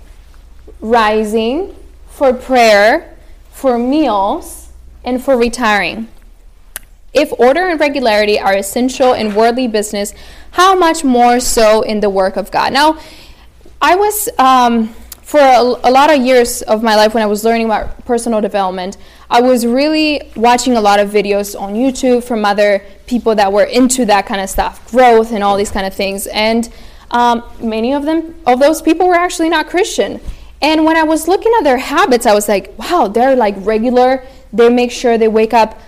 [0.81, 1.75] rising,
[2.09, 3.15] for prayer,
[3.51, 4.69] for meals,
[5.03, 6.07] and for retiring.
[7.13, 10.13] If order and regularity are essential in worldly business,
[10.51, 12.71] how much more so in the work of God?
[12.71, 12.99] Now,
[13.81, 14.89] I was, um,
[15.21, 18.39] for a, a, lot of years of my life when I was learning about personal
[18.39, 18.97] development,
[19.29, 23.63] I was really watching a lot of videos on YouTube from other people that were
[23.63, 26.27] into that kind of stuff, growth and all these kind of things.
[26.27, 26.71] And
[27.11, 30.21] um, many of them, of those people were actually not Christian.
[30.61, 34.23] And when I was looking at their habits, I was like, wow, they're like regular.
[34.53, 35.79] They make sure they wake up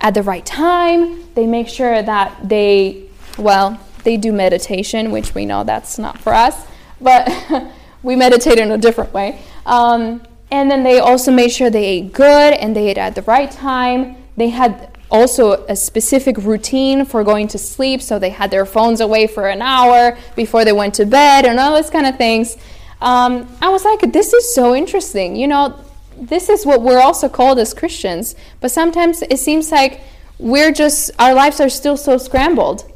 [0.00, 1.24] at the right time.
[1.34, 6.34] They make sure that they, well, they do meditation, which we know that's not for
[6.34, 6.66] us,
[7.00, 7.30] but
[8.02, 9.40] we meditate in a different way.
[9.66, 13.22] Um, and then they also made sure they ate good and they ate at the
[13.22, 14.16] right time.
[14.36, 19.00] They had also a specific routine for going to sleep, so they had their phones
[19.00, 22.56] away for an hour before they went to bed and all those kind of things
[23.04, 25.36] um, I was like, this is so interesting.
[25.36, 25.78] You know,
[26.18, 30.00] this is what we're also called as Christians, but sometimes it seems like
[30.38, 32.90] we're just, our lives are still so scrambled.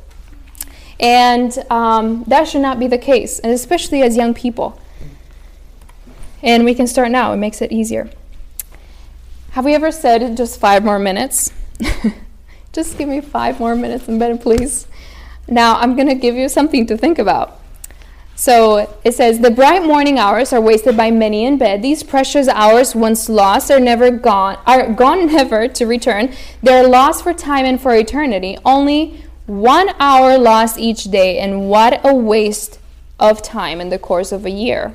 [1.01, 4.81] And um, that should not be the case, and especially as young people.
[6.43, 8.11] And we can start now, it makes it easier.
[9.51, 11.53] Have we ever said just five more minutes?
[12.73, 14.87] just give me five more minutes in bed, please.
[15.49, 17.58] Now, I'm going to give you something to think about.
[18.39, 21.83] So it says, The bright morning hours are wasted by many in bed.
[21.83, 26.33] These precious hours, once lost, are never gone, are gone never to return.
[26.63, 28.57] They're lost for time and for eternity.
[28.65, 32.79] Only one hour lost each day, and what a waste
[33.19, 34.95] of time in the course of a year.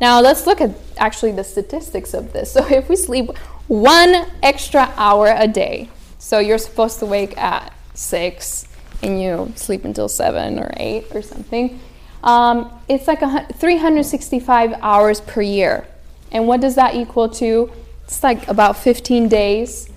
[0.00, 2.52] Now let's look at actually the statistics of this.
[2.54, 3.30] So if we sleep
[3.68, 5.88] one extra hour a day,
[6.18, 8.66] so you're supposed to wake at six
[9.04, 11.78] and you sleep until seven or eight or something
[12.22, 15.86] um, it's like a, 365 hours per year.
[16.30, 17.70] And what does that equal to?
[18.04, 19.90] It's like about 15 days.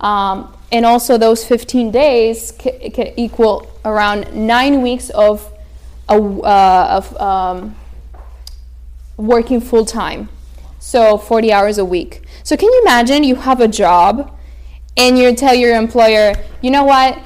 [0.00, 5.52] Um, and also, those 15 days can equal around nine weeks of,
[6.08, 7.76] a, uh, of um,
[9.16, 10.28] working full time.
[10.78, 12.22] So, 40 hours a week.
[12.42, 14.36] So, can you imagine you have a job
[14.96, 17.18] and you tell your employer, you know what?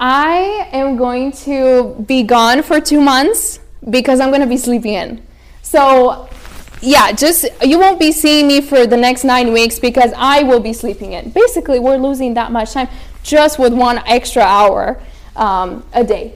[0.00, 4.94] I am going to be gone for two months because I'm going to be sleeping
[4.94, 5.22] in.
[5.62, 6.28] So,
[6.80, 10.60] yeah, just you won't be seeing me for the next nine weeks because I will
[10.60, 11.30] be sleeping in.
[11.30, 12.88] Basically, we're losing that much time
[13.22, 15.00] just with one extra hour
[15.36, 16.34] um, a day.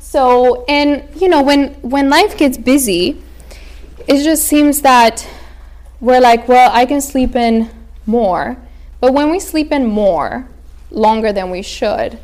[0.00, 3.22] So, and you know, when when life gets busy,
[4.06, 5.26] it just seems that
[6.00, 7.70] we're like, well, I can sleep in
[8.04, 8.56] more.
[9.00, 10.48] But when we sleep in more,
[10.90, 12.18] longer than we should,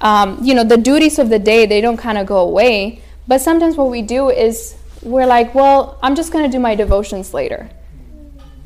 [0.00, 3.02] um, you know, the duties of the day, they don't kind of go away.
[3.28, 6.74] But sometimes what we do is we're like, well, I'm just going to do my
[6.74, 7.70] devotions later.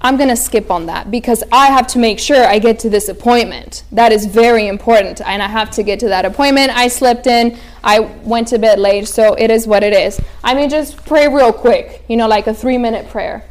[0.01, 2.91] I'm going to skip on that because I have to make sure I get to
[2.91, 3.85] this appointment.
[3.93, 5.21] That is very important.
[5.21, 6.77] And I have to get to that appointment.
[6.77, 10.21] I slept in, I went to bed late, so it is what it is.
[10.43, 13.45] I may just pray real quick, you know, like a three minute prayer.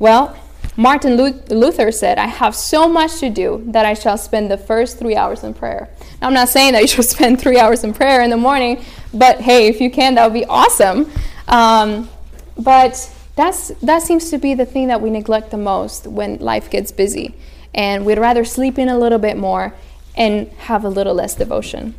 [0.00, 0.36] Well,
[0.76, 4.98] Martin Luther said, I have so much to do that I shall spend the first
[4.98, 5.90] three hours in prayer.
[6.20, 9.40] I'm not saying that you should spend three hours in prayer in the morning, but
[9.40, 11.10] hey, if you can, that would be awesome.
[11.46, 12.08] Um,
[12.58, 16.70] but that's, that seems to be the thing that we neglect the most when life
[16.70, 17.34] gets busy.
[17.74, 19.74] And we'd rather sleep in a little bit more
[20.16, 21.94] and have a little less devotion.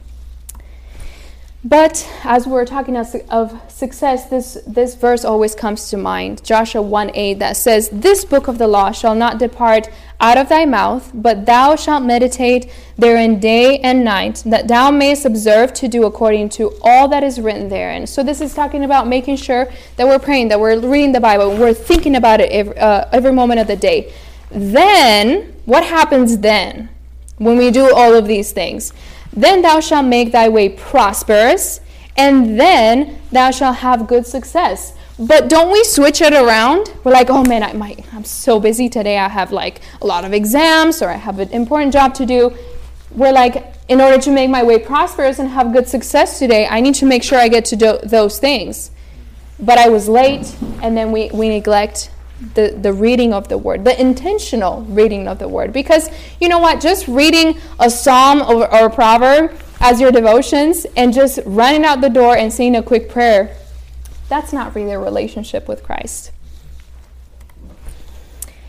[1.63, 7.11] But as we're talking of success, this, this verse always comes to mind Joshua 1
[7.13, 9.89] 8 that says, This book of the law shall not depart
[10.21, 15.25] out of thy mouth, but thou shalt meditate therein day and night, that thou mayest
[15.25, 18.07] observe to do according to all that is written therein.
[18.07, 21.57] So, this is talking about making sure that we're praying, that we're reading the Bible,
[21.57, 24.13] we're thinking about it every, uh, every moment of the day.
[24.49, 26.87] Then, what happens then
[27.37, 28.93] when we do all of these things?
[29.33, 31.81] Then thou shalt make thy way prosperous,
[32.17, 34.93] and then thou shalt have good success.
[35.19, 36.93] But don't we switch it around?
[37.03, 39.17] We're like, oh man, I might, I'm so busy today.
[39.17, 42.55] I have like a lot of exams or I have an important job to do.
[43.11, 46.79] We're like, in order to make my way prosperous and have good success today, I
[46.79, 48.91] need to make sure I get to do those things.
[49.59, 52.11] But I was late, and then we, we neglect
[52.54, 55.73] the, the reading of the word, the intentional reading of the word.
[55.73, 56.82] Because you know what?
[56.82, 62.02] Just reading a psalm or, or a proverb as your devotions and just running out
[62.02, 63.56] the door and saying a quick prayer,
[64.28, 66.32] that's not really a relationship with Christ.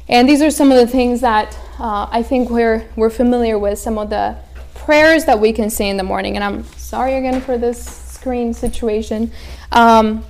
[0.08, 3.78] And these are some of the things that uh, I think we're, we're familiar with,
[3.78, 4.36] some of the
[4.74, 6.34] prayers that we can say in the morning.
[6.34, 9.30] And I'm sorry again for this screen situation.
[9.70, 10.24] Um,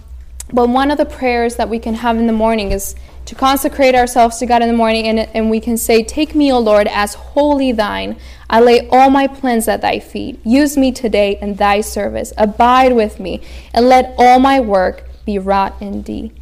[0.53, 2.95] but one of the prayers that we can have in the morning is
[3.31, 6.51] to consecrate ourselves to God in the morning, and, and we can say, Take me,
[6.51, 8.17] O Lord, as wholly thine.
[8.51, 10.41] I lay all my plans at thy feet.
[10.45, 12.33] Use me today in thy service.
[12.37, 13.41] Abide with me,
[13.73, 16.33] and let all my work be wrought in thee.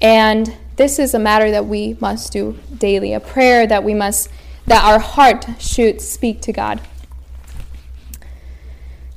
[0.00, 4.28] And this is a matter that we must do daily, a prayer that we must,
[4.66, 6.80] that our heart should speak to God.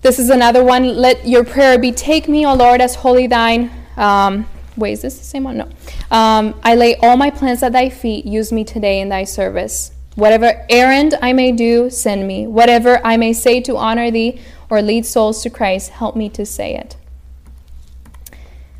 [0.04, 0.84] This is another one.
[0.84, 3.72] Let your prayer be, Take me, O Lord, as wholly thine.
[3.98, 4.45] Um,
[4.80, 5.58] Wait, is this the same one?
[5.58, 5.70] No.
[6.10, 8.26] Um, I lay all my plans at thy feet.
[8.26, 9.92] Use me today in thy service.
[10.15, 12.48] Whatever errand I may do, send me.
[12.48, 16.46] Whatever I may say to honor thee or lead souls to Christ, help me to
[16.46, 16.96] say it.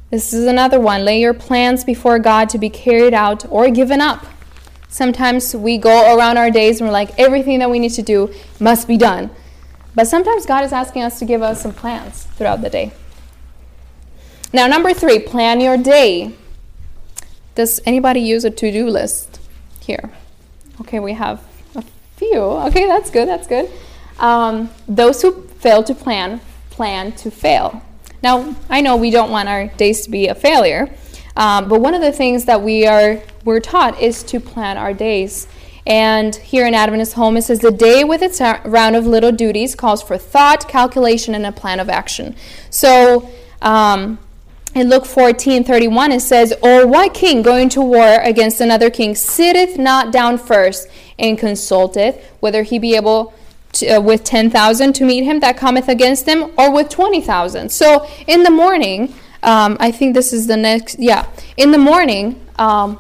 [0.10, 1.06] This is another one.
[1.06, 4.26] Lay your plans before God to be carried out or given up.
[4.88, 8.34] Sometimes we go around our days and we're like, everything that we need to do
[8.60, 9.30] must be done.
[9.94, 12.92] But sometimes God is asking us to give us some plans throughout the day.
[14.52, 16.34] Now, number three, plan your day.
[17.54, 19.40] Does anybody use a to do list
[19.80, 20.12] here?
[20.82, 21.44] Okay, we have
[21.76, 21.84] a
[22.18, 22.40] few.
[22.40, 23.70] Okay, that's good, that's good.
[24.18, 27.84] Um, those who fail to plan, plan to fail.
[28.24, 30.94] Now, I know we don't want our days to be a failure,
[31.36, 34.94] um, but one of the things that we are we're taught is to plan our
[34.94, 35.48] days.
[35.86, 39.76] And here in Adventist Home, it says the day with its round of little duties
[39.76, 42.36] calls for thought, calculation, and a plan of action.
[42.70, 43.30] So
[43.62, 44.20] um,
[44.76, 49.16] in Luke 14 31, it says, Or what king going to war against another king
[49.16, 53.34] sitteth not down first and consulteth whether he be able
[53.74, 57.70] to, uh, with 10,000 to meet him that cometh against him, or with 20,000?
[57.72, 61.28] So in the morning, um, I think this is the next, yeah,
[61.58, 63.00] in the morning, um,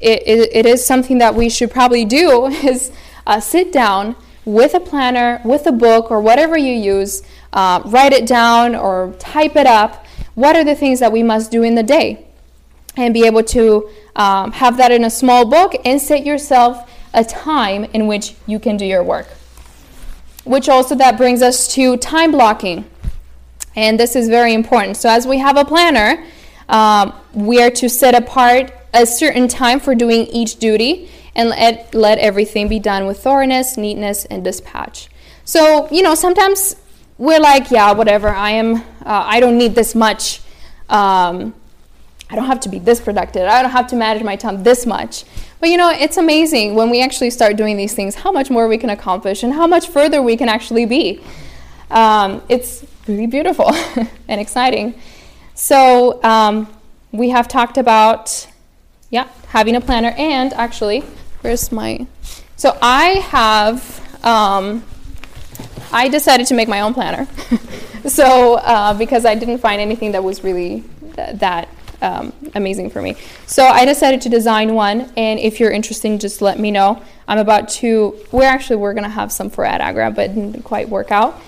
[0.00, 2.90] it, it, it is something that we should probably do is
[3.26, 8.12] uh, sit down with a planner, with a book, or whatever you use, uh, write
[8.12, 10.01] it down or type it up
[10.34, 12.26] what are the things that we must do in the day?
[12.96, 17.24] And be able to um, have that in a small book and set yourself a
[17.24, 19.28] time in which you can do your work.
[20.44, 22.84] Which also that brings us to time blocking.
[23.74, 24.96] And this is very important.
[24.98, 26.24] So, as we have a planner,
[26.68, 31.94] um, we are to set apart a certain time for doing each duty and let,
[31.94, 35.08] let everything be done with thoroughness, neatness, and dispatch.
[35.44, 36.76] So, you know, sometimes
[37.18, 38.28] we're like, yeah, whatever.
[38.28, 38.76] I am.
[38.76, 40.40] Uh, I don't need this much
[40.92, 41.54] um,
[42.30, 43.42] I don't have to be this productive.
[43.42, 45.24] I don't have to manage my time this much.
[45.60, 48.68] But you know, it's amazing when we actually start doing these things how much more
[48.68, 51.20] we can accomplish and how much further we can actually be.
[51.90, 53.70] Um, it's really beautiful
[54.28, 54.94] and exciting.
[55.54, 56.72] So, um,
[57.12, 58.46] we have talked about,
[59.10, 61.00] yeah, having a planner, and actually,
[61.42, 62.06] where's my.
[62.56, 64.82] So, I have, um,
[65.92, 67.26] I decided to make my own planner.
[68.06, 70.84] so, uh, because I didn't find anything that was really
[71.14, 71.68] th- that
[72.02, 73.16] um, amazing for me.
[73.46, 77.02] So I decided to design one, and if you're interested, just let me know.
[77.28, 78.18] I'm about to.
[78.32, 81.40] We're actually we're gonna have some for AdAgra, but it didn't quite work out.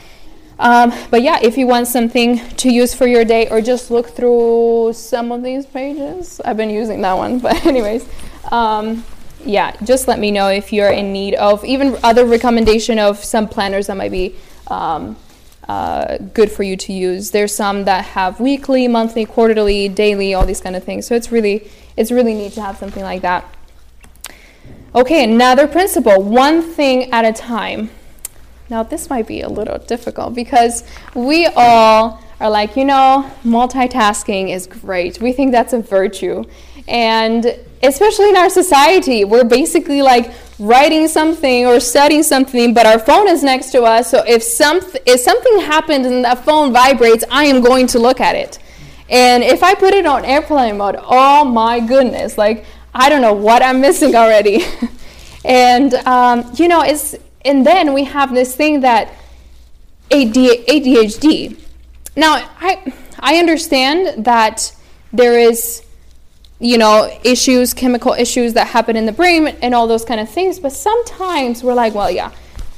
[0.59, 4.11] Um, but yeah, if you want something to use for your day, or just look
[4.11, 7.41] through some of these pages, I've been using that one.
[7.45, 8.09] But anyways,
[8.53, 9.05] um,
[9.47, 13.49] yeah, just let me know if you're in need of even other recommendation of some
[13.49, 14.35] planners that might be.
[14.69, 15.17] Um,
[15.69, 17.31] uh, good for you to use.
[17.31, 21.07] There's some that have weekly, monthly, quarterly, daily, all these kind of things.
[21.07, 23.45] So it's really it's really neat to have something like that.
[24.95, 27.91] Okay, another principle: one thing at a time.
[28.69, 30.85] Now this might be a little difficult because
[31.15, 35.21] we all are like, you know, multitasking is great.
[35.21, 36.45] We think that's a virtue.
[36.87, 42.99] And especially in our society, we're basically like writing something or studying something, but our
[42.99, 44.11] phone is next to us.
[44.11, 48.21] So if, some, if something happens and that phone vibrates, I am going to look
[48.21, 48.59] at it.
[49.09, 52.65] And if I put it on airplane mode, oh my goodness, like
[52.95, 54.65] I don't know what I'm missing already.
[55.45, 57.15] and um, you know, it's
[57.45, 59.13] and then we have this thing that
[60.11, 61.59] ADHD.
[62.17, 64.75] Now, I I understand that
[65.13, 65.85] there is
[66.65, 70.31] you know, issues, chemical issues that happen in the brain and all those kind of
[70.31, 70.59] things.
[70.59, 72.33] But sometimes we're like, well, yeah,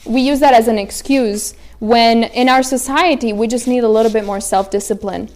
[0.05, 4.11] we use that as an excuse when in our society we just need a little
[4.11, 5.31] bit more self discipline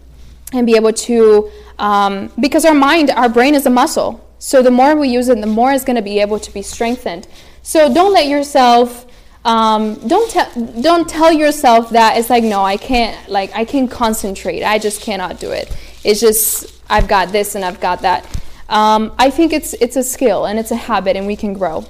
[0.53, 1.48] and be able to,
[1.78, 4.28] um, because our mind, our brain is a muscle.
[4.40, 6.62] So the more we use it, the more it's going to be able to be
[6.62, 7.28] strengthened.
[7.62, 9.07] So don't let yourself.
[9.44, 10.51] Um, don't tell
[10.82, 15.01] don't tell yourself that it's like no I can't like I can concentrate I just
[15.01, 15.74] cannot do it
[16.05, 18.26] it's just I've got this and I've got that.
[18.68, 21.86] Um, I think it's it's a skill and it's a habit and we can grow.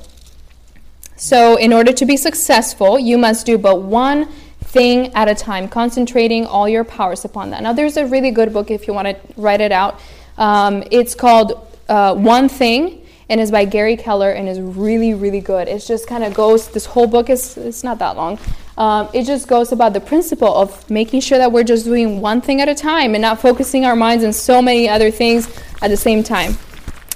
[1.17, 4.29] So in order to be successful, you must do but one
[4.65, 7.63] thing at a time, concentrating all your powers upon that.
[7.63, 10.01] Now there's a really good book if you want to write it out.
[10.39, 13.00] Um, it's called uh, One Thing
[13.31, 15.69] and is by Gary Keller and is really really good.
[15.69, 16.69] It just kind of goes.
[16.69, 18.39] This whole book is it's not that long.
[18.77, 22.41] Um, it just goes about the principle of making sure that we're just doing one
[22.41, 25.49] thing at a time and not focusing our minds on so many other things
[25.81, 26.57] at the same time.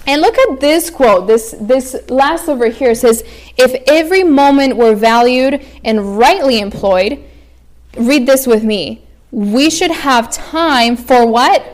[0.06, 1.26] And look at this quote.
[1.26, 3.24] This this last over here says,
[3.56, 7.18] "If every moment were valued and rightly employed,
[7.96, 9.02] read this with me.
[9.32, 11.64] We should have time for what?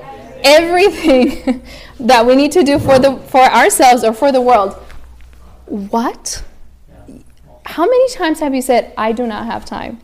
[0.42, 1.62] Everything
[2.06, 4.74] that we need to do for the for ourselves or for the world.
[5.66, 6.42] What?
[7.64, 10.00] How many times have you said, I do not have time?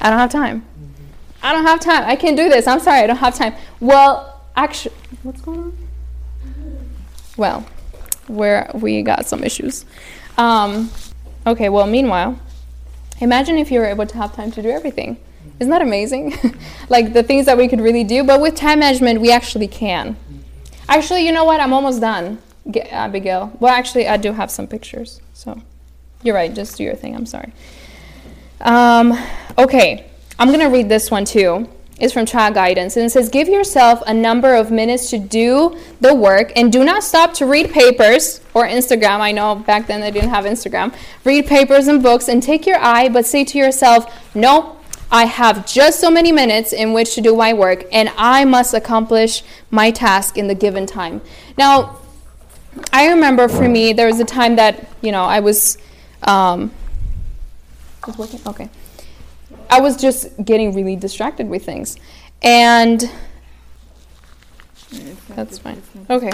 [0.00, 0.60] I don't have time.
[0.60, 1.04] Mm-hmm.
[1.42, 2.04] I don't have time.
[2.04, 2.66] I can't do this.
[2.66, 3.54] I'm sorry, I don't have time.
[3.80, 5.78] Well, actually, what's going on?
[6.44, 7.40] Mm-hmm.
[7.40, 7.66] Well,
[8.26, 9.86] where we got some issues.
[10.36, 10.90] Um,
[11.46, 12.38] okay, well, meanwhile,
[13.20, 15.16] imagine if you were able to have time to do everything.
[15.16, 15.50] Mm-hmm.
[15.60, 16.34] Isn't that amazing?
[16.90, 20.16] like the things that we could really do, but with time management, we actually can.
[20.88, 21.60] Actually, you know what?
[21.60, 22.38] I'm almost done,
[22.90, 23.52] Abigail.
[23.60, 25.20] Well, actually, I do have some pictures.
[25.34, 25.60] So,
[26.22, 26.52] you're right.
[26.52, 27.14] Just do your thing.
[27.14, 27.52] I'm sorry.
[28.60, 29.16] Um,
[29.56, 30.06] okay,
[30.38, 31.68] I'm gonna read this one too.
[32.00, 35.76] It's from Child Guidance, and it says, "Give yourself a number of minutes to do
[36.00, 39.20] the work, and do not stop to read papers or Instagram.
[39.20, 40.94] I know back then they didn't have Instagram.
[41.24, 44.77] Read papers and books, and take your eye, but say to yourself, no."
[45.10, 48.74] I have just so many minutes in which to do my work, and I must
[48.74, 51.22] accomplish my task in the given time.
[51.56, 51.98] Now,
[52.92, 55.78] I remember for me, there was a time that, you know, I was.
[56.22, 56.72] Um,
[58.06, 58.40] was working?
[58.46, 58.68] Okay.
[59.70, 61.96] I was just getting really distracted with things.
[62.42, 63.10] And.
[65.30, 65.82] That's fine.
[66.08, 66.30] Okay.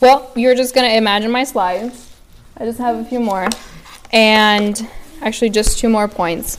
[0.00, 2.10] Well, you're just going to imagine my slides.
[2.56, 3.48] I just have a few more.
[4.10, 4.88] And
[5.20, 6.56] actually, just two more points.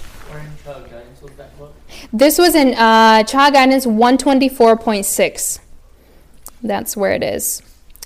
[2.11, 5.59] This was in uh, Child Guidance 124.6.
[6.63, 7.61] That's where it is.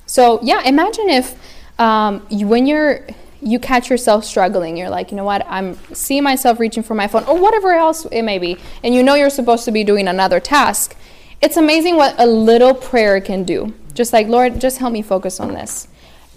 [0.06, 3.06] So yeah, imagine if um, you, when you're
[3.42, 7.08] you catch yourself struggling, you're like, you know what, I'm seeing myself reaching for my
[7.08, 10.08] phone or whatever else it may be, and you know you're supposed to be doing
[10.08, 10.96] another task.
[11.42, 13.74] It's amazing what a little prayer can do.
[13.94, 15.88] Just like, Lord, just help me focus on this.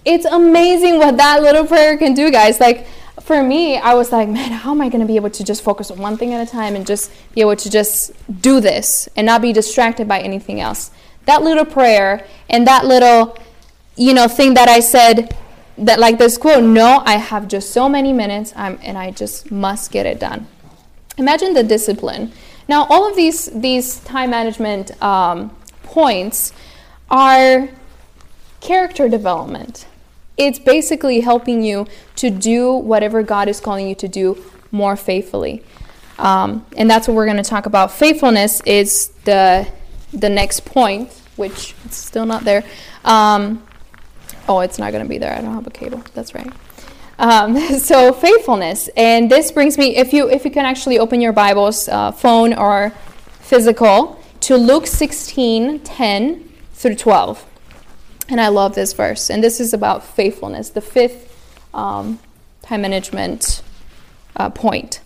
[0.05, 2.61] It's amazing what that little prayer can do, guys.
[2.61, 2.87] Like,
[3.27, 5.63] for me, I was like, man, how am I going to be able to just
[5.63, 9.09] focus on one thing at a time and just be able to just do this
[9.17, 10.91] and not be distracted by anything else?
[11.27, 13.37] that little prayer and that little,
[13.97, 15.37] you know, thing that I said
[15.79, 19.51] that like this quote, no, I have just so many minutes I'm, and I just
[19.53, 20.47] must get it done.
[21.19, 22.33] Imagine the discipline.
[22.69, 26.53] Now, all of these, these time management um, points
[27.11, 27.69] are
[28.61, 29.87] character development.
[30.37, 35.63] It's basically helping you to do whatever God is calling you to do more faithfully.
[36.19, 37.93] Um, and that's what we're going to talk about.
[37.93, 39.69] Faithfulness is the,
[40.13, 42.65] the next point, which it's still not there.
[43.05, 43.67] Um,
[44.49, 45.35] oh, it's not going to be there.
[45.35, 46.03] I don't have a cable.
[46.15, 46.51] That's right.
[47.19, 49.97] Um, so faithfulness, and this brings me.
[49.97, 52.91] If you if you can actually open your Bibles, uh, phone or
[53.41, 57.47] physical, to Luke 16, 10 through 12.
[58.29, 59.31] And I love this verse.
[59.31, 61.33] And this is about faithfulness, the fifth
[61.73, 62.19] um,
[62.63, 63.63] time management
[64.35, 65.01] uh, point.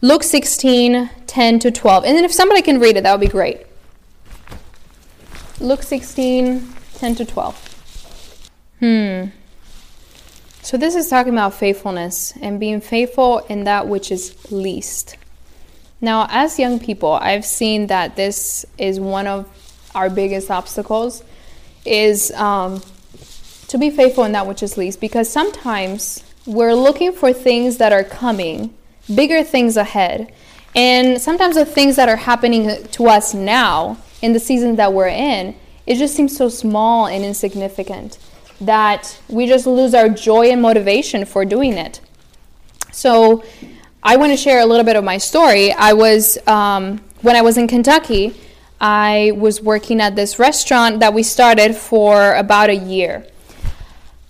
[0.00, 2.04] Luke 16, 10 to 12.
[2.04, 3.66] And then if somebody can read it, that would be great.
[5.60, 8.50] Luke 16, 10 to 12.
[8.78, 9.24] Hmm.
[10.62, 15.16] So this is talking about faithfulness and being faithful in that which is least.
[16.00, 19.48] Now, as young people, I've seen that this is one of
[19.94, 21.22] our biggest obstacles
[21.84, 22.82] is um,
[23.68, 27.92] to be faithful in that which is least because sometimes we're looking for things that
[27.92, 28.74] are coming,
[29.14, 30.32] bigger things ahead.
[30.74, 35.08] And sometimes the things that are happening to us now in the season that we're
[35.08, 35.54] in,
[35.86, 38.18] it just seems so small and insignificant
[38.60, 42.00] that we just lose our joy and motivation for doing it.
[42.92, 43.44] So,
[44.02, 45.72] I want to share a little bit of my story.
[45.72, 48.34] I was, um, when I was in Kentucky,
[48.80, 53.26] I was working at this restaurant that we started for about a year.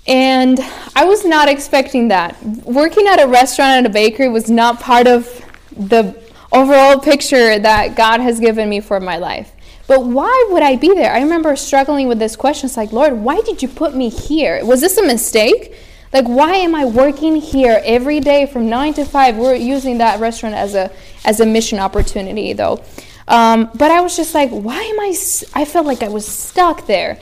[0.07, 0.59] And
[0.97, 2.43] I was not expecting that.
[2.65, 5.29] Working at a restaurant and a bakery was not part of
[5.77, 6.21] the
[6.53, 9.53] overall picture that God has given me for my life.
[9.87, 11.13] But why would I be there?
[11.13, 12.67] I remember struggling with this question.
[12.67, 14.65] It's like, Lord, why did you put me here?
[14.65, 15.75] Was this a mistake?
[16.13, 19.37] Like, why am I working here every day from nine to five?
[19.37, 20.91] We're using that restaurant as a
[21.25, 22.83] as a mission opportunity, though.
[23.29, 25.15] Um, but I was just like, why am I?
[25.55, 27.19] I felt like I was stuck there.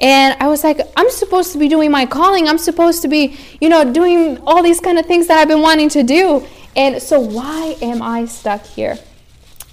[0.00, 2.48] And I was like, I'm supposed to be doing my calling.
[2.48, 5.60] I'm supposed to be, you know, doing all these kind of things that I've been
[5.60, 6.46] wanting to do.
[6.74, 8.98] And so, why am I stuck here?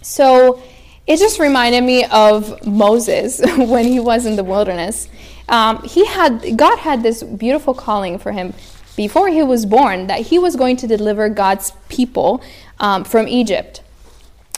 [0.01, 0.61] So,
[1.05, 5.07] it just reminded me of Moses when he was in the wilderness.
[5.47, 8.53] Um, he had God had this beautiful calling for him
[8.97, 12.43] before he was born that he was going to deliver God's people
[12.79, 13.81] um, from Egypt.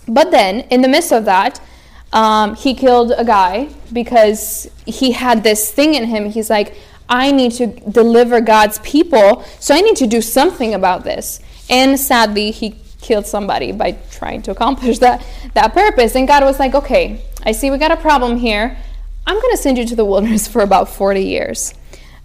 [0.10, 1.62] But then, in the midst of that,
[2.12, 6.30] um, he killed a guy because he had this thing in him.
[6.32, 6.76] He's like,
[7.08, 11.40] I need to deliver God's people, so I need to do something about this.
[11.70, 16.16] And sadly, he killed somebody by trying to accomplish that, that purpose.
[16.16, 18.78] And God was like, okay, I see we got a problem here.
[19.26, 21.74] I'm going to send you to the wilderness for about 40 years.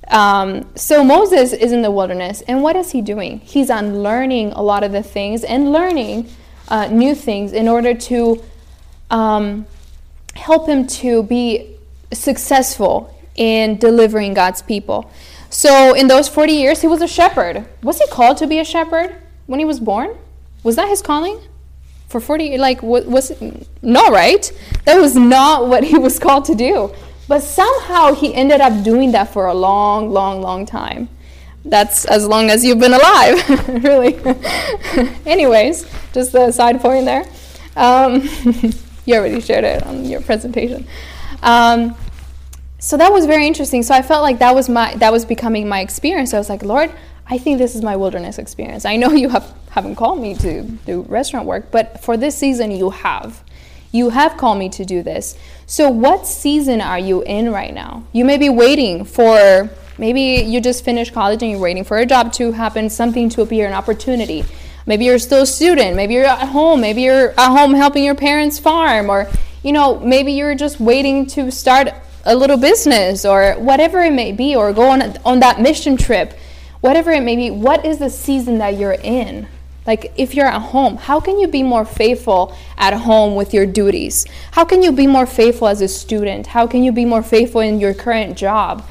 [0.08, 3.40] Um, so Moses is in the wilderness, and what is he doing?
[3.40, 6.28] He's unlearning a lot of the things and learning
[6.68, 8.42] uh, new things in order to
[9.10, 9.66] um,
[10.34, 11.76] help him to be
[12.12, 15.10] successful in delivering God's people.
[15.50, 17.64] So, in those 40 years, he was a shepherd.
[17.82, 19.14] Was he called to be a shepherd
[19.46, 20.16] when he was born?
[20.62, 21.40] Was that his calling?
[22.08, 23.40] For 40 like was, was
[23.82, 24.50] no, right?
[24.84, 26.92] That was not what he was called to do.
[27.26, 31.08] But somehow he ended up doing that for a long, long, long time
[31.64, 34.18] that's as long as you've been alive, really.
[35.26, 37.24] Anyways, just a side point there.
[37.76, 38.22] Um,
[39.06, 40.86] you already shared it on your presentation.
[41.42, 41.96] Um,
[42.78, 43.82] so that was very interesting.
[43.82, 46.34] So I felt like that was my that was becoming my experience.
[46.34, 46.92] I was like, Lord,
[47.26, 48.84] I think this is my wilderness experience.
[48.84, 52.70] I know you have haven't called me to do restaurant work, but for this season
[52.70, 53.42] you have.
[53.90, 55.36] You have called me to do this.
[55.66, 58.02] So what season are you in right now?
[58.12, 62.06] You may be waiting for Maybe you just finished college and you're waiting for a
[62.06, 64.44] job to happen, something to appear, an opportunity.
[64.86, 65.96] Maybe you're still a student.
[65.96, 66.80] Maybe you're at home.
[66.80, 69.08] Maybe you're at home helping your parents farm.
[69.08, 69.28] Or,
[69.62, 71.88] you know, maybe you're just waiting to start
[72.24, 76.32] a little business or whatever it may be, or go on, on that mission trip.
[76.80, 79.46] Whatever it may be, what is the season that you're in?
[79.86, 83.66] Like, if you're at home, how can you be more faithful at home with your
[83.66, 84.26] duties?
[84.52, 86.48] How can you be more faithful as a student?
[86.48, 88.82] How can you be more faithful in your current job?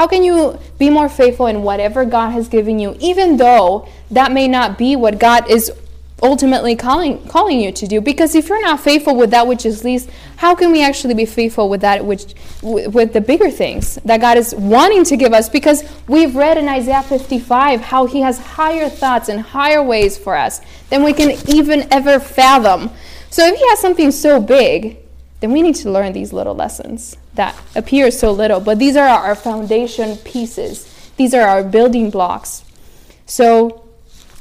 [0.00, 4.32] How can you be more faithful in whatever God has given you, even though that
[4.32, 5.70] may not be what God is
[6.22, 8.00] ultimately calling calling you to do?
[8.00, 11.26] Because if you're not faithful with that which is least, how can we actually be
[11.26, 15.50] faithful with that which with the bigger things that God is wanting to give us?
[15.50, 20.34] Because we've read in Isaiah 55 how He has higher thoughts and higher ways for
[20.34, 22.88] us than we can even ever fathom.
[23.28, 24.96] So if He has something so big,
[25.40, 29.08] then we need to learn these little lessons that appear so little, but these are
[29.08, 30.86] our foundation pieces.
[31.16, 32.62] These are our building blocks.
[33.24, 33.82] So,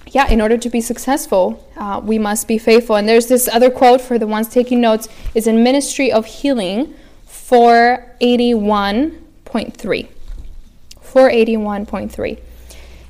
[0.08, 2.98] yeah, in order to be successful, uh, we must be faithful.
[2.98, 6.94] And there's this other quote for the ones taking notes is in Ministry of Healing
[7.28, 10.08] 481.3.
[11.02, 12.40] 481.3.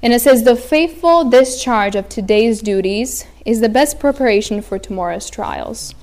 [0.04, 5.32] And it says, The faithful discharge of today's duties is the best preparation for tomorrow's
[5.32, 5.96] trials.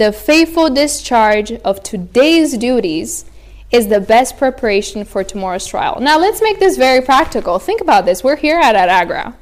[0.00, 3.26] The faithful discharge of today's duties
[3.70, 6.00] is the best preparation for tomorrow's trial.
[6.00, 7.58] Now, let's make this very practical.
[7.58, 8.24] Think about this.
[8.24, 9.34] We're here at Adagra.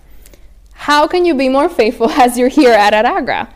[0.73, 3.49] How can you be more faithful as you're here at Adagra?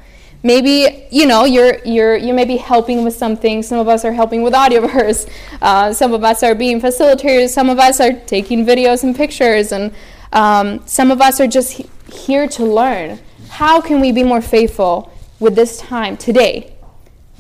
[0.44, 3.64] Maybe you know you're you're you may be helping with something.
[3.64, 5.28] Some of us are helping with audioverse.
[5.60, 7.48] Uh, some of us are being facilitators.
[7.48, 9.92] Some of us are taking videos and pictures, and
[10.32, 13.18] um, some of us are just he- here to learn.
[13.48, 16.71] How can we be more faithful with this time today?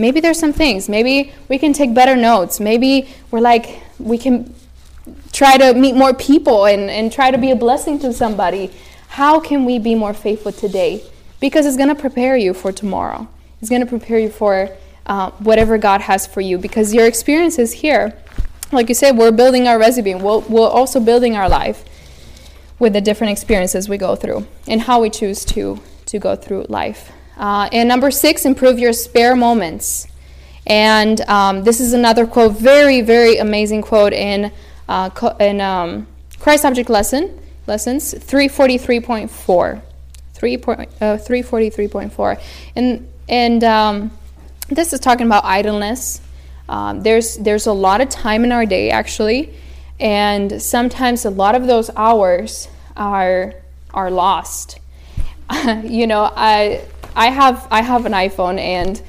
[0.02, 0.88] Maybe there's some things.
[0.88, 2.58] Maybe we can take better notes.
[2.58, 4.52] Maybe we're like, we can
[5.30, 8.72] try to meet more people and, and try to be a blessing to somebody.
[9.10, 11.04] How can we be more faithful today?
[11.38, 13.28] Because it's going to prepare you for tomorrow.
[13.60, 14.70] It's going to prepare you for
[15.06, 16.58] uh, whatever God has for you.
[16.58, 18.12] Because your experiences here,
[18.72, 20.14] like you said, we're building our resume.
[20.14, 21.84] We're, we're also building our life
[22.80, 26.66] with the different experiences we go through and how we choose to, to go through
[26.68, 27.12] life.
[27.36, 30.06] Uh, and number six, improve your spare moments.
[30.66, 34.52] And um, this is another quote, very, very amazing quote in,
[34.88, 35.10] uh,
[35.40, 36.06] in um,
[36.38, 39.82] Christ Object Lesson, Lessons 343.4.
[40.34, 42.40] 3 point, uh, 343.4.
[42.74, 44.10] And, and um,
[44.68, 46.20] this is talking about idleness.
[46.68, 49.54] Um, there's, there's a lot of time in our day, actually.
[50.00, 53.54] And sometimes a lot of those hours are,
[53.94, 54.80] are lost.
[55.84, 56.84] you know, I,
[57.14, 59.00] I have I have an iPhone and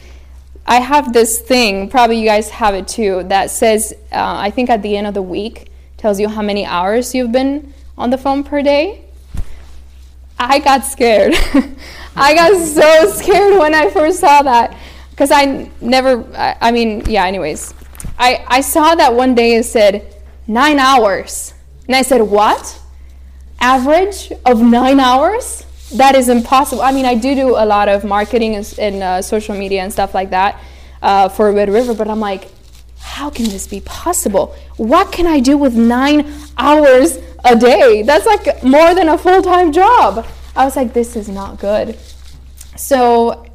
[0.66, 1.90] I have this thing.
[1.90, 3.24] Probably you guys have it too.
[3.24, 6.66] That says uh, I think at the end of the week tells you how many
[6.66, 9.04] hours you've been on the phone per day.
[10.40, 11.34] I got scared.
[12.16, 14.76] I got so scared when I first saw that
[15.12, 16.26] because I never.
[16.36, 17.26] I, I mean, yeah.
[17.26, 17.74] Anyways,
[18.20, 20.14] I I saw that one day and said
[20.48, 21.54] nine hours,
[21.88, 22.80] and I said what?
[23.60, 25.66] Average of nine hours?
[25.94, 26.82] That is impossible.
[26.82, 29.92] I mean, I do do a lot of marketing and, and uh, social media and
[29.92, 30.60] stuff like that
[31.02, 32.50] uh, for Red River, but I'm like,
[33.00, 34.56] how can this be possible?
[34.78, 38.02] What can I do with nine hours a day?
[38.02, 40.26] That's like more than a full time job.
[40.56, 41.98] I was like, this is not good.
[42.76, 43.46] So,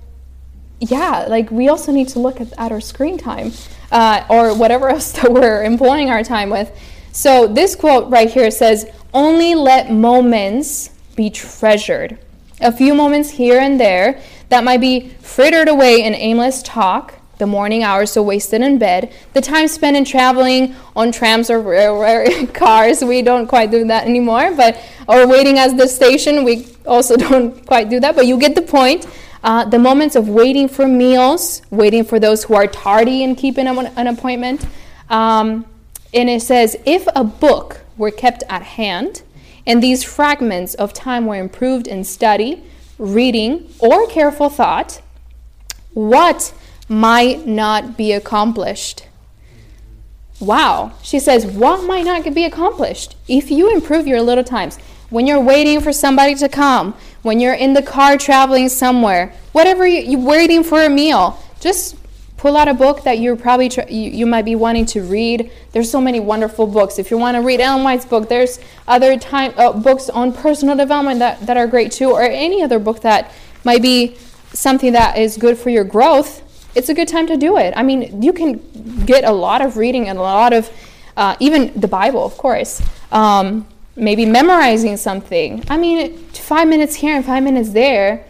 [0.81, 3.53] yeah, like we also need to look at, at our screen time
[3.91, 6.71] uh, or whatever else that we're employing our time with.
[7.13, 12.19] So, this quote right here says, Only let moments be treasured
[12.61, 17.47] a few moments here and there that might be frittered away in aimless talk, the
[17.47, 23.03] morning hours so wasted in bed, the time spent in traveling on trams or cars.
[23.03, 26.45] We don't quite do that anymore, but or waiting at the station.
[26.45, 29.07] We also don't quite do that, but you get the point.
[29.45, 33.69] Uh, the moments of waiting for meals, waiting for those who are tardy in keeping
[33.69, 34.67] an appointment.
[35.09, 35.65] Um,
[36.13, 39.23] and it says, if a book were kept at hand,
[39.69, 42.63] and these fragments of time were improved in study,
[42.97, 45.03] reading, or careful thought.
[45.93, 46.55] What
[46.89, 49.07] might not be accomplished?
[50.41, 50.93] Wow.
[51.03, 53.15] She says, What might not be accomplished?
[53.29, 54.79] If you improve your little times,
[55.11, 59.87] when you're waiting for somebody to come, when you're in the car traveling somewhere, whatever
[59.87, 61.95] you, are waiting for a meal, just
[62.39, 65.51] pull out a book that you're probably tr- you, you, might be wanting to read.
[65.73, 66.99] There's so many wonderful books.
[66.99, 70.77] If you want to read ellen white's book there's other time uh, books on personal
[70.77, 73.33] development that, that are great too or any other book that
[73.65, 74.17] might be
[74.53, 76.43] something that is good for your growth
[76.75, 77.75] it's a good time to do it.
[77.77, 78.61] I mean you can
[79.05, 80.71] get a lot of reading and a lot of
[81.17, 82.81] uh, even the bible of course
[83.11, 83.67] um,
[83.97, 85.65] maybe memorizing something.
[85.69, 88.25] I mean five minutes here and five minutes there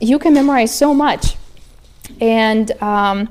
[0.00, 1.36] you can memorize so much.
[2.20, 3.28] And um,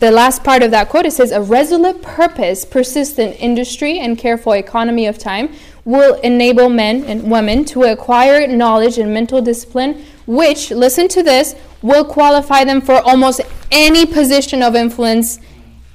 [0.00, 4.52] the last part of that quote it says a resolute purpose persistent industry and careful
[4.52, 5.52] economy of time
[5.84, 11.54] will enable men and women to acquire knowledge and mental discipline which listen to this
[11.82, 13.40] will qualify them for almost
[13.70, 15.38] any position of influence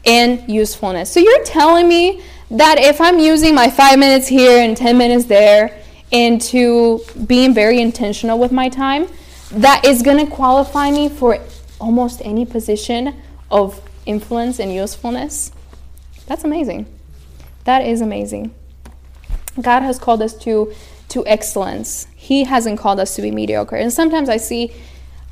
[0.05, 1.11] and usefulness.
[1.11, 5.25] So you're telling me that if i'm using my five minutes here and ten minutes
[5.25, 5.81] there
[6.11, 9.07] into being very intentional with my time
[9.51, 11.39] that is going to qualify me for
[11.79, 13.15] almost any position
[13.49, 15.51] of influence and usefulness.
[16.27, 16.85] That's amazing.
[17.65, 18.53] That is amazing.
[19.61, 20.73] God has called us to,
[21.09, 22.07] to excellence.
[22.15, 23.75] He hasn't called us to be mediocre.
[23.75, 24.73] And sometimes I see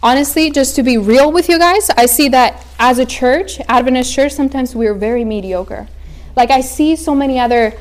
[0.04, 4.14] honestly, just to be real with you guys, I see that as a church, Adventist
[4.14, 5.88] church, sometimes we're very mediocre.
[6.36, 7.74] Like I see so many other,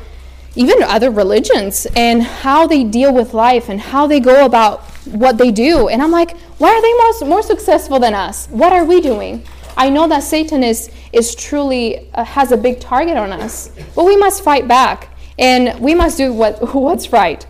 [0.55, 5.37] even other religions, and how they deal with life and how they go about what
[5.37, 5.89] they do.
[5.89, 8.47] And I'm like, why are they more, more successful than us?
[8.47, 9.45] What are we doing?
[9.77, 14.05] I know that Satan is, is truly uh, has a big target on us, but
[14.05, 15.09] we must fight back
[15.39, 17.47] and we must do what, what's right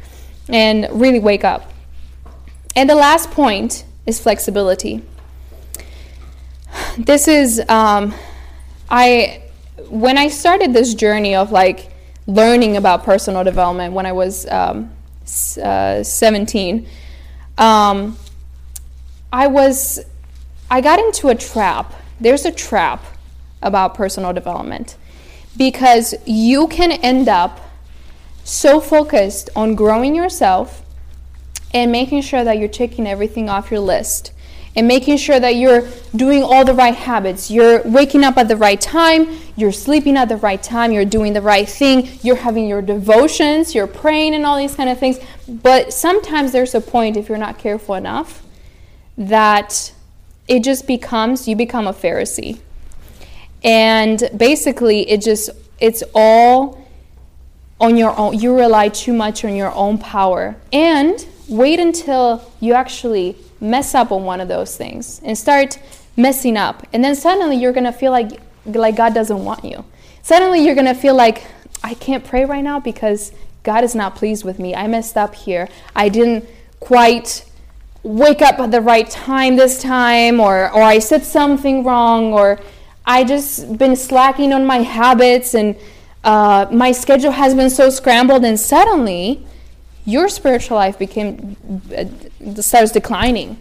[0.48, 1.72] and really wake up.
[2.74, 5.02] And the last point is flexibility.
[6.96, 8.14] This is, um,
[8.90, 9.42] I,
[9.88, 11.92] when I started this journey of like
[12.26, 14.90] learning about personal development when I was um,
[15.62, 16.86] uh, 17,
[17.58, 18.16] um,
[19.32, 20.00] I was,
[20.70, 21.92] I got into a trap.
[22.22, 23.04] There's a trap
[23.60, 24.96] about personal development
[25.56, 27.60] because you can end up
[28.44, 30.84] so focused on growing yourself
[31.74, 34.32] and making sure that you're checking everything off your list
[34.76, 37.50] and making sure that you're doing all the right habits.
[37.50, 41.32] You're waking up at the right time, you're sleeping at the right time, you're doing
[41.32, 45.18] the right thing, you're having your devotions, you're praying and all these kind of things.
[45.48, 48.44] But sometimes there's a point, if you're not careful enough,
[49.18, 49.92] that
[50.49, 52.61] it just becomes, you become a Pharisee.
[53.64, 56.86] And basically, it just, it's all
[57.80, 58.38] on your own.
[58.38, 60.57] You rely too much on your own power.
[60.72, 65.78] And wait until you actually mess up on one of those things and start
[66.16, 66.86] messing up.
[66.93, 69.84] And then suddenly you're going to feel like like God doesn't want you.
[70.22, 71.45] Suddenly you're going to feel like
[71.82, 73.32] I can't pray right now because
[73.64, 74.74] God is not pleased with me.
[74.74, 75.68] I messed up here.
[75.97, 76.49] I didn't
[76.80, 77.45] quite
[78.03, 82.59] wake up at the right time this time or or I said something wrong or
[83.07, 85.76] I just been slacking on my habits and
[86.24, 89.46] uh, my schedule has been so scrambled and suddenly
[90.05, 91.57] your spiritual life became
[91.96, 92.05] uh,
[92.61, 93.59] starts declining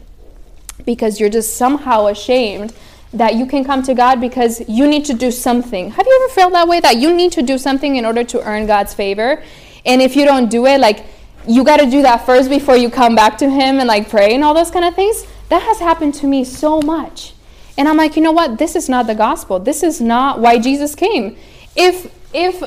[0.86, 2.74] because you're just somehow ashamed
[3.14, 5.92] that you can come to God because you need to do something.
[5.92, 8.42] Have you ever felt that way that you need to do something in order to
[8.42, 9.44] earn God's favor?
[9.86, 11.06] And if you don't do it, like
[11.48, 14.34] you got to do that first before you come back to him and like pray
[14.34, 15.26] and all those kind of things?
[15.50, 17.34] That has happened to me so much.
[17.78, 18.58] And I'm like, you know what?
[18.58, 19.60] This is not the gospel.
[19.60, 21.38] This is not why Jesus came.
[21.76, 22.62] If if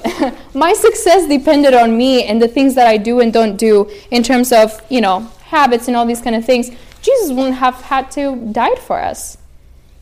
[0.55, 4.23] my success depended on me and the things that I do and don't do in
[4.23, 6.71] terms of, you know, habits and all these kind of things,
[7.01, 9.39] Jesus wouldn't have had to die for us.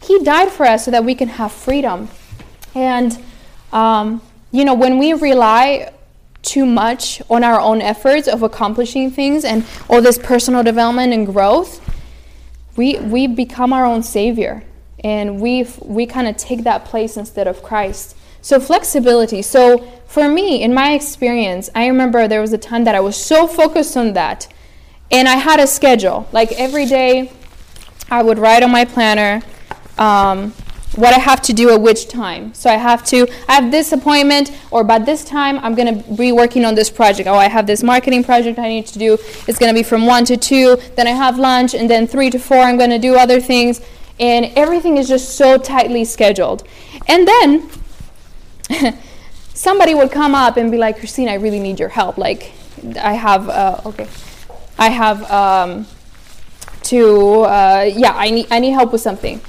[0.02, 2.08] He died for us so that we can have freedom.
[2.74, 3.22] And,
[3.72, 4.20] um,
[4.50, 5.92] you know, when we rely
[6.42, 11.26] too much on our own efforts of accomplishing things and all this personal development and
[11.26, 11.80] growth,
[12.76, 14.64] we, we become our own savior.
[15.04, 18.16] And we we kind of take that place instead of Christ.
[18.40, 19.42] So, flexibility.
[19.42, 23.16] So, for me, in my experience, I remember there was a time that I was
[23.16, 24.46] so focused on that.
[25.10, 26.28] And I had a schedule.
[26.32, 27.32] Like every day,
[28.10, 29.42] I would write on my planner
[29.98, 30.54] um,
[30.96, 32.52] what I have to do at which time.
[32.54, 36.12] So, I have to, I have this appointment, or by this time, I'm going to
[36.14, 37.28] be working on this project.
[37.28, 39.14] Oh, I have this marketing project I need to do.
[39.46, 40.76] It's going to be from 1 to 2.
[40.96, 43.80] Then I have lunch, and then 3 to 4, I'm going to do other things.
[44.20, 46.66] And everything is just so tightly scheduled.
[47.08, 47.70] And then,
[49.54, 52.18] somebody would come up and be like, Christine, I really need your help.
[52.18, 52.52] Like,
[53.00, 54.08] I have, uh, okay,
[54.78, 55.86] I have um,
[56.84, 59.40] to, uh, yeah, I need, I need help with something.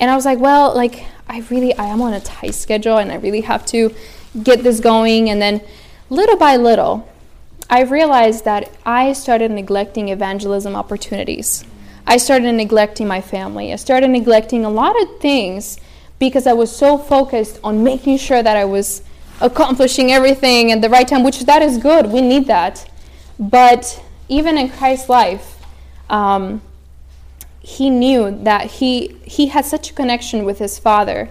[0.00, 3.12] And I was like, well, like, I really, I am on a tight schedule and
[3.12, 3.94] I really have to
[4.42, 5.28] get this going.
[5.28, 5.60] And then
[6.08, 7.06] little by little,
[7.68, 11.64] I realized that I started neglecting evangelism opportunities.
[12.06, 13.72] I started neglecting my family.
[13.72, 15.78] I started neglecting a lot of things
[16.18, 19.02] because I was so focused on making sure that I was
[19.40, 22.06] accomplishing everything at the right time, which that is good.
[22.06, 22.90] We need that.
[23.38, 25.64] But even in Christ's life,
[26.08, 26.62] um,
[27.60, 31.30] he knew that he he had such a connection with his father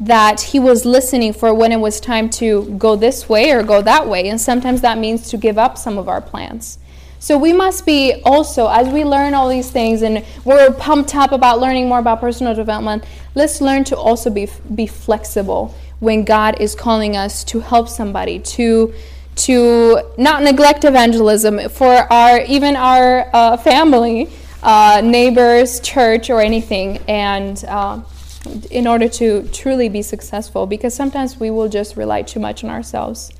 [0.00, 3.82] that he was listening for when it was time to go this way or go
[3.82, 6.78] that way, and sometimes that means to give up some of our plans.
[7.18, 11.32] So we must be also, as we learn all these things and we're pumped up
[11.32, 13.04] about learning more about personal development,
[13.34, 18.38] let's learn to also be, be flexible when God is calling us to help somebody,
[18.38, 18.94] to
[19.36, 24.28] to not neglect evangelism for our even our uh, family,
[24.62, 28.00] uh, neighbors, church, or anything, and uh,
[28.70, 32.70] in order to truly be successful, because sometimes we will just rely too much on
[32.70, 33.30] ourselves.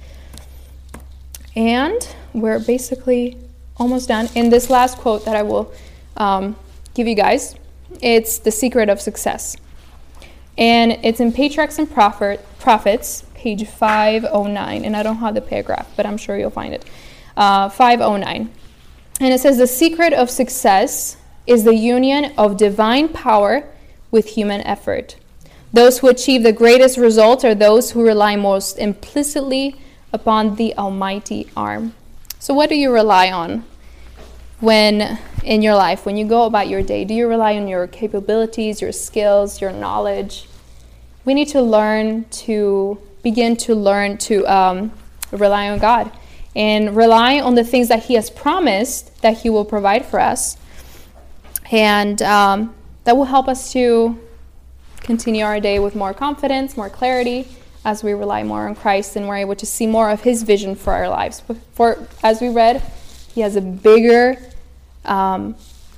[1.57, 3.37] And we're basically
[3.77, 4.29] almost done.
[4.35, 5.73] In this last quote that I will
[6.17, 6.57] um,
[6.95, 7.57] give you guys,
[8.01, 9.57] it's the secret of success.
[10.57, 14.85] And it's in Patriarchs and Prophet, Prophets, page 509.
[14.85, 16.85] And I don't have the paragraph, but I'm sure you'll find it.
[17.37, 18.51] Uh, 509.
[19.21, 23.69] And it says, The secret of success is the union of divine power
[24.11, 25.17] with human effort.
[25.73, 29.77] Those who achieve the greatest results are those who rely most implicitly
[30.13, 31.95] upon the almighty arm.
[32.39, 33.65] So, what do you rely on
[34.59, 37.05] when in your life, when you go about your day?
[37.05, 40.49] Do you rely on your capabilities, your skills, your knowledge?
[41.25, 44.93] We need to learn to begin to learn to um,
[45.31, 46.11] rely on God
[46.55, 50.57] and rely on the things that He has promised that He will provide for us.
[51.71, 52.75] And um,
[53.05, 54.19] that will help us to
[55.01, 57.49] continue our day with more confidence, more clarity,
[57.85, 60.75] as we rely more on Christ and we're able to see more of His vision
[60.75, 61.43] for our lives.
[61.73, 62.83] For as we read,
[63.35, 64.37] He has a bigger
[65.05, 65.55] um,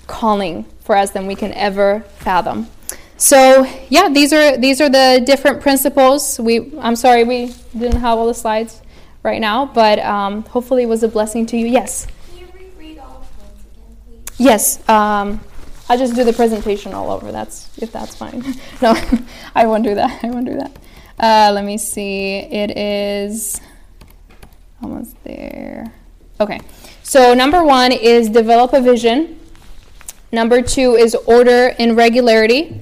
[0.07, 2.69] calling for us than we can ever fathom.
[3.17, 6.41] So yeah, these are these are the different principles.
[6.41, 8.83] We I'm sorry we didn't have all the slides
[9.23, 11.67] right now, but um, hopefully it was a blessing to you.
[11.67, 12.07] Yes.
[12.07, 14.41] Can you reread all points again, please?
[14.41, 14.89] Yes.
[14.89, 15.41] Um,
[15.89, 17.33] I'll just do the presentation all over.
[17.33, 18.43] That's if that's fine.
[18.83, 18.95] no,
[19.55, 20.25] I won't do that.
[20.25, 20.73] I won't do that.
[21.19, 22.37] Uh, let me see.
[22.37, 23.61] It is
[24.83, 25.93] almost there.
[26.41, 26.61] Okay.
[27.03, 29.39] So number one is develop a vision.
[30.33, 32.81] Number two is order and regularity.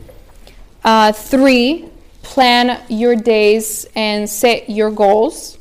[0.84, 1.90] Uh, three,
[2.22, 5.58] plan your days and set your goals.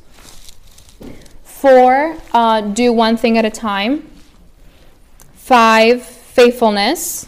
[1.60, 4.10] Four, uh, do one thing at a time.
[5.34, 7.28] Five, faithfulness.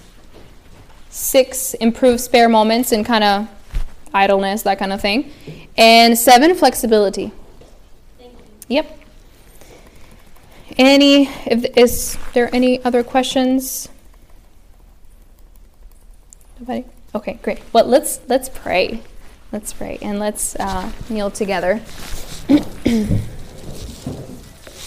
[1.09, 3.49] Six, improve spare moments and kind of
[4.13, 5.33] idleness, that kind of thing.
[5.75, 7.33] And seven, flexibility.
[8.19, 8.45] Thank you.
[8.69, 8.99] Yep.
[10.77, 13.89] Any, if, is there any other questions?
[16.57, 16.85] Nobody?
[17.13, 17.59] Okay, great.
[17.73, 19.01] Well, let's let's pray.
[19.51, 21.81] Let's pray and let's uh, kneel together.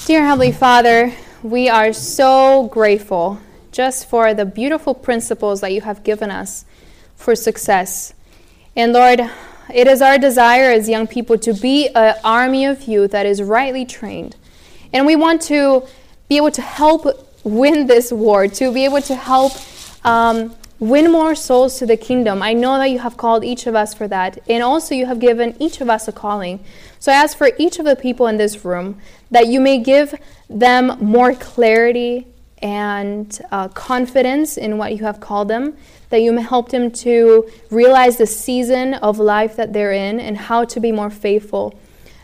[0.07, 3.41] Dear Heavenly Father, we are so grateful
[3.73, 6.67] just for the beautiful principles that you have given us
[7.17, 8.13] for success.
[8.77, 9.21] And Lord,
[9.73, 13.41] it is our desire as young people to be an army of youth that is
[13.43, 14.37] rightly trained.
[14.93, 15.87] And we want to
[16.29, 17.07] be able to help
[17.43, 19.53] win this war, to be able to help
[20.05, 20.55] um,
[20.85, 22.43] win more souls to the kingdom.
[22.43, 24.39] I know that you have called each of us for that.
[24.51, 26.63] And also, you have given each of us a calling.
[26.99, 30.15] So I ask for each of the people in this room that you may give
[30.51, 32.27] them more clarity
[32.59, 35.77] and uh, confidence in what you have called them,
[36.11, 40.37] that you may help them to realize the season of life that they're in and
[40.37, 41.79] how to be more faithful.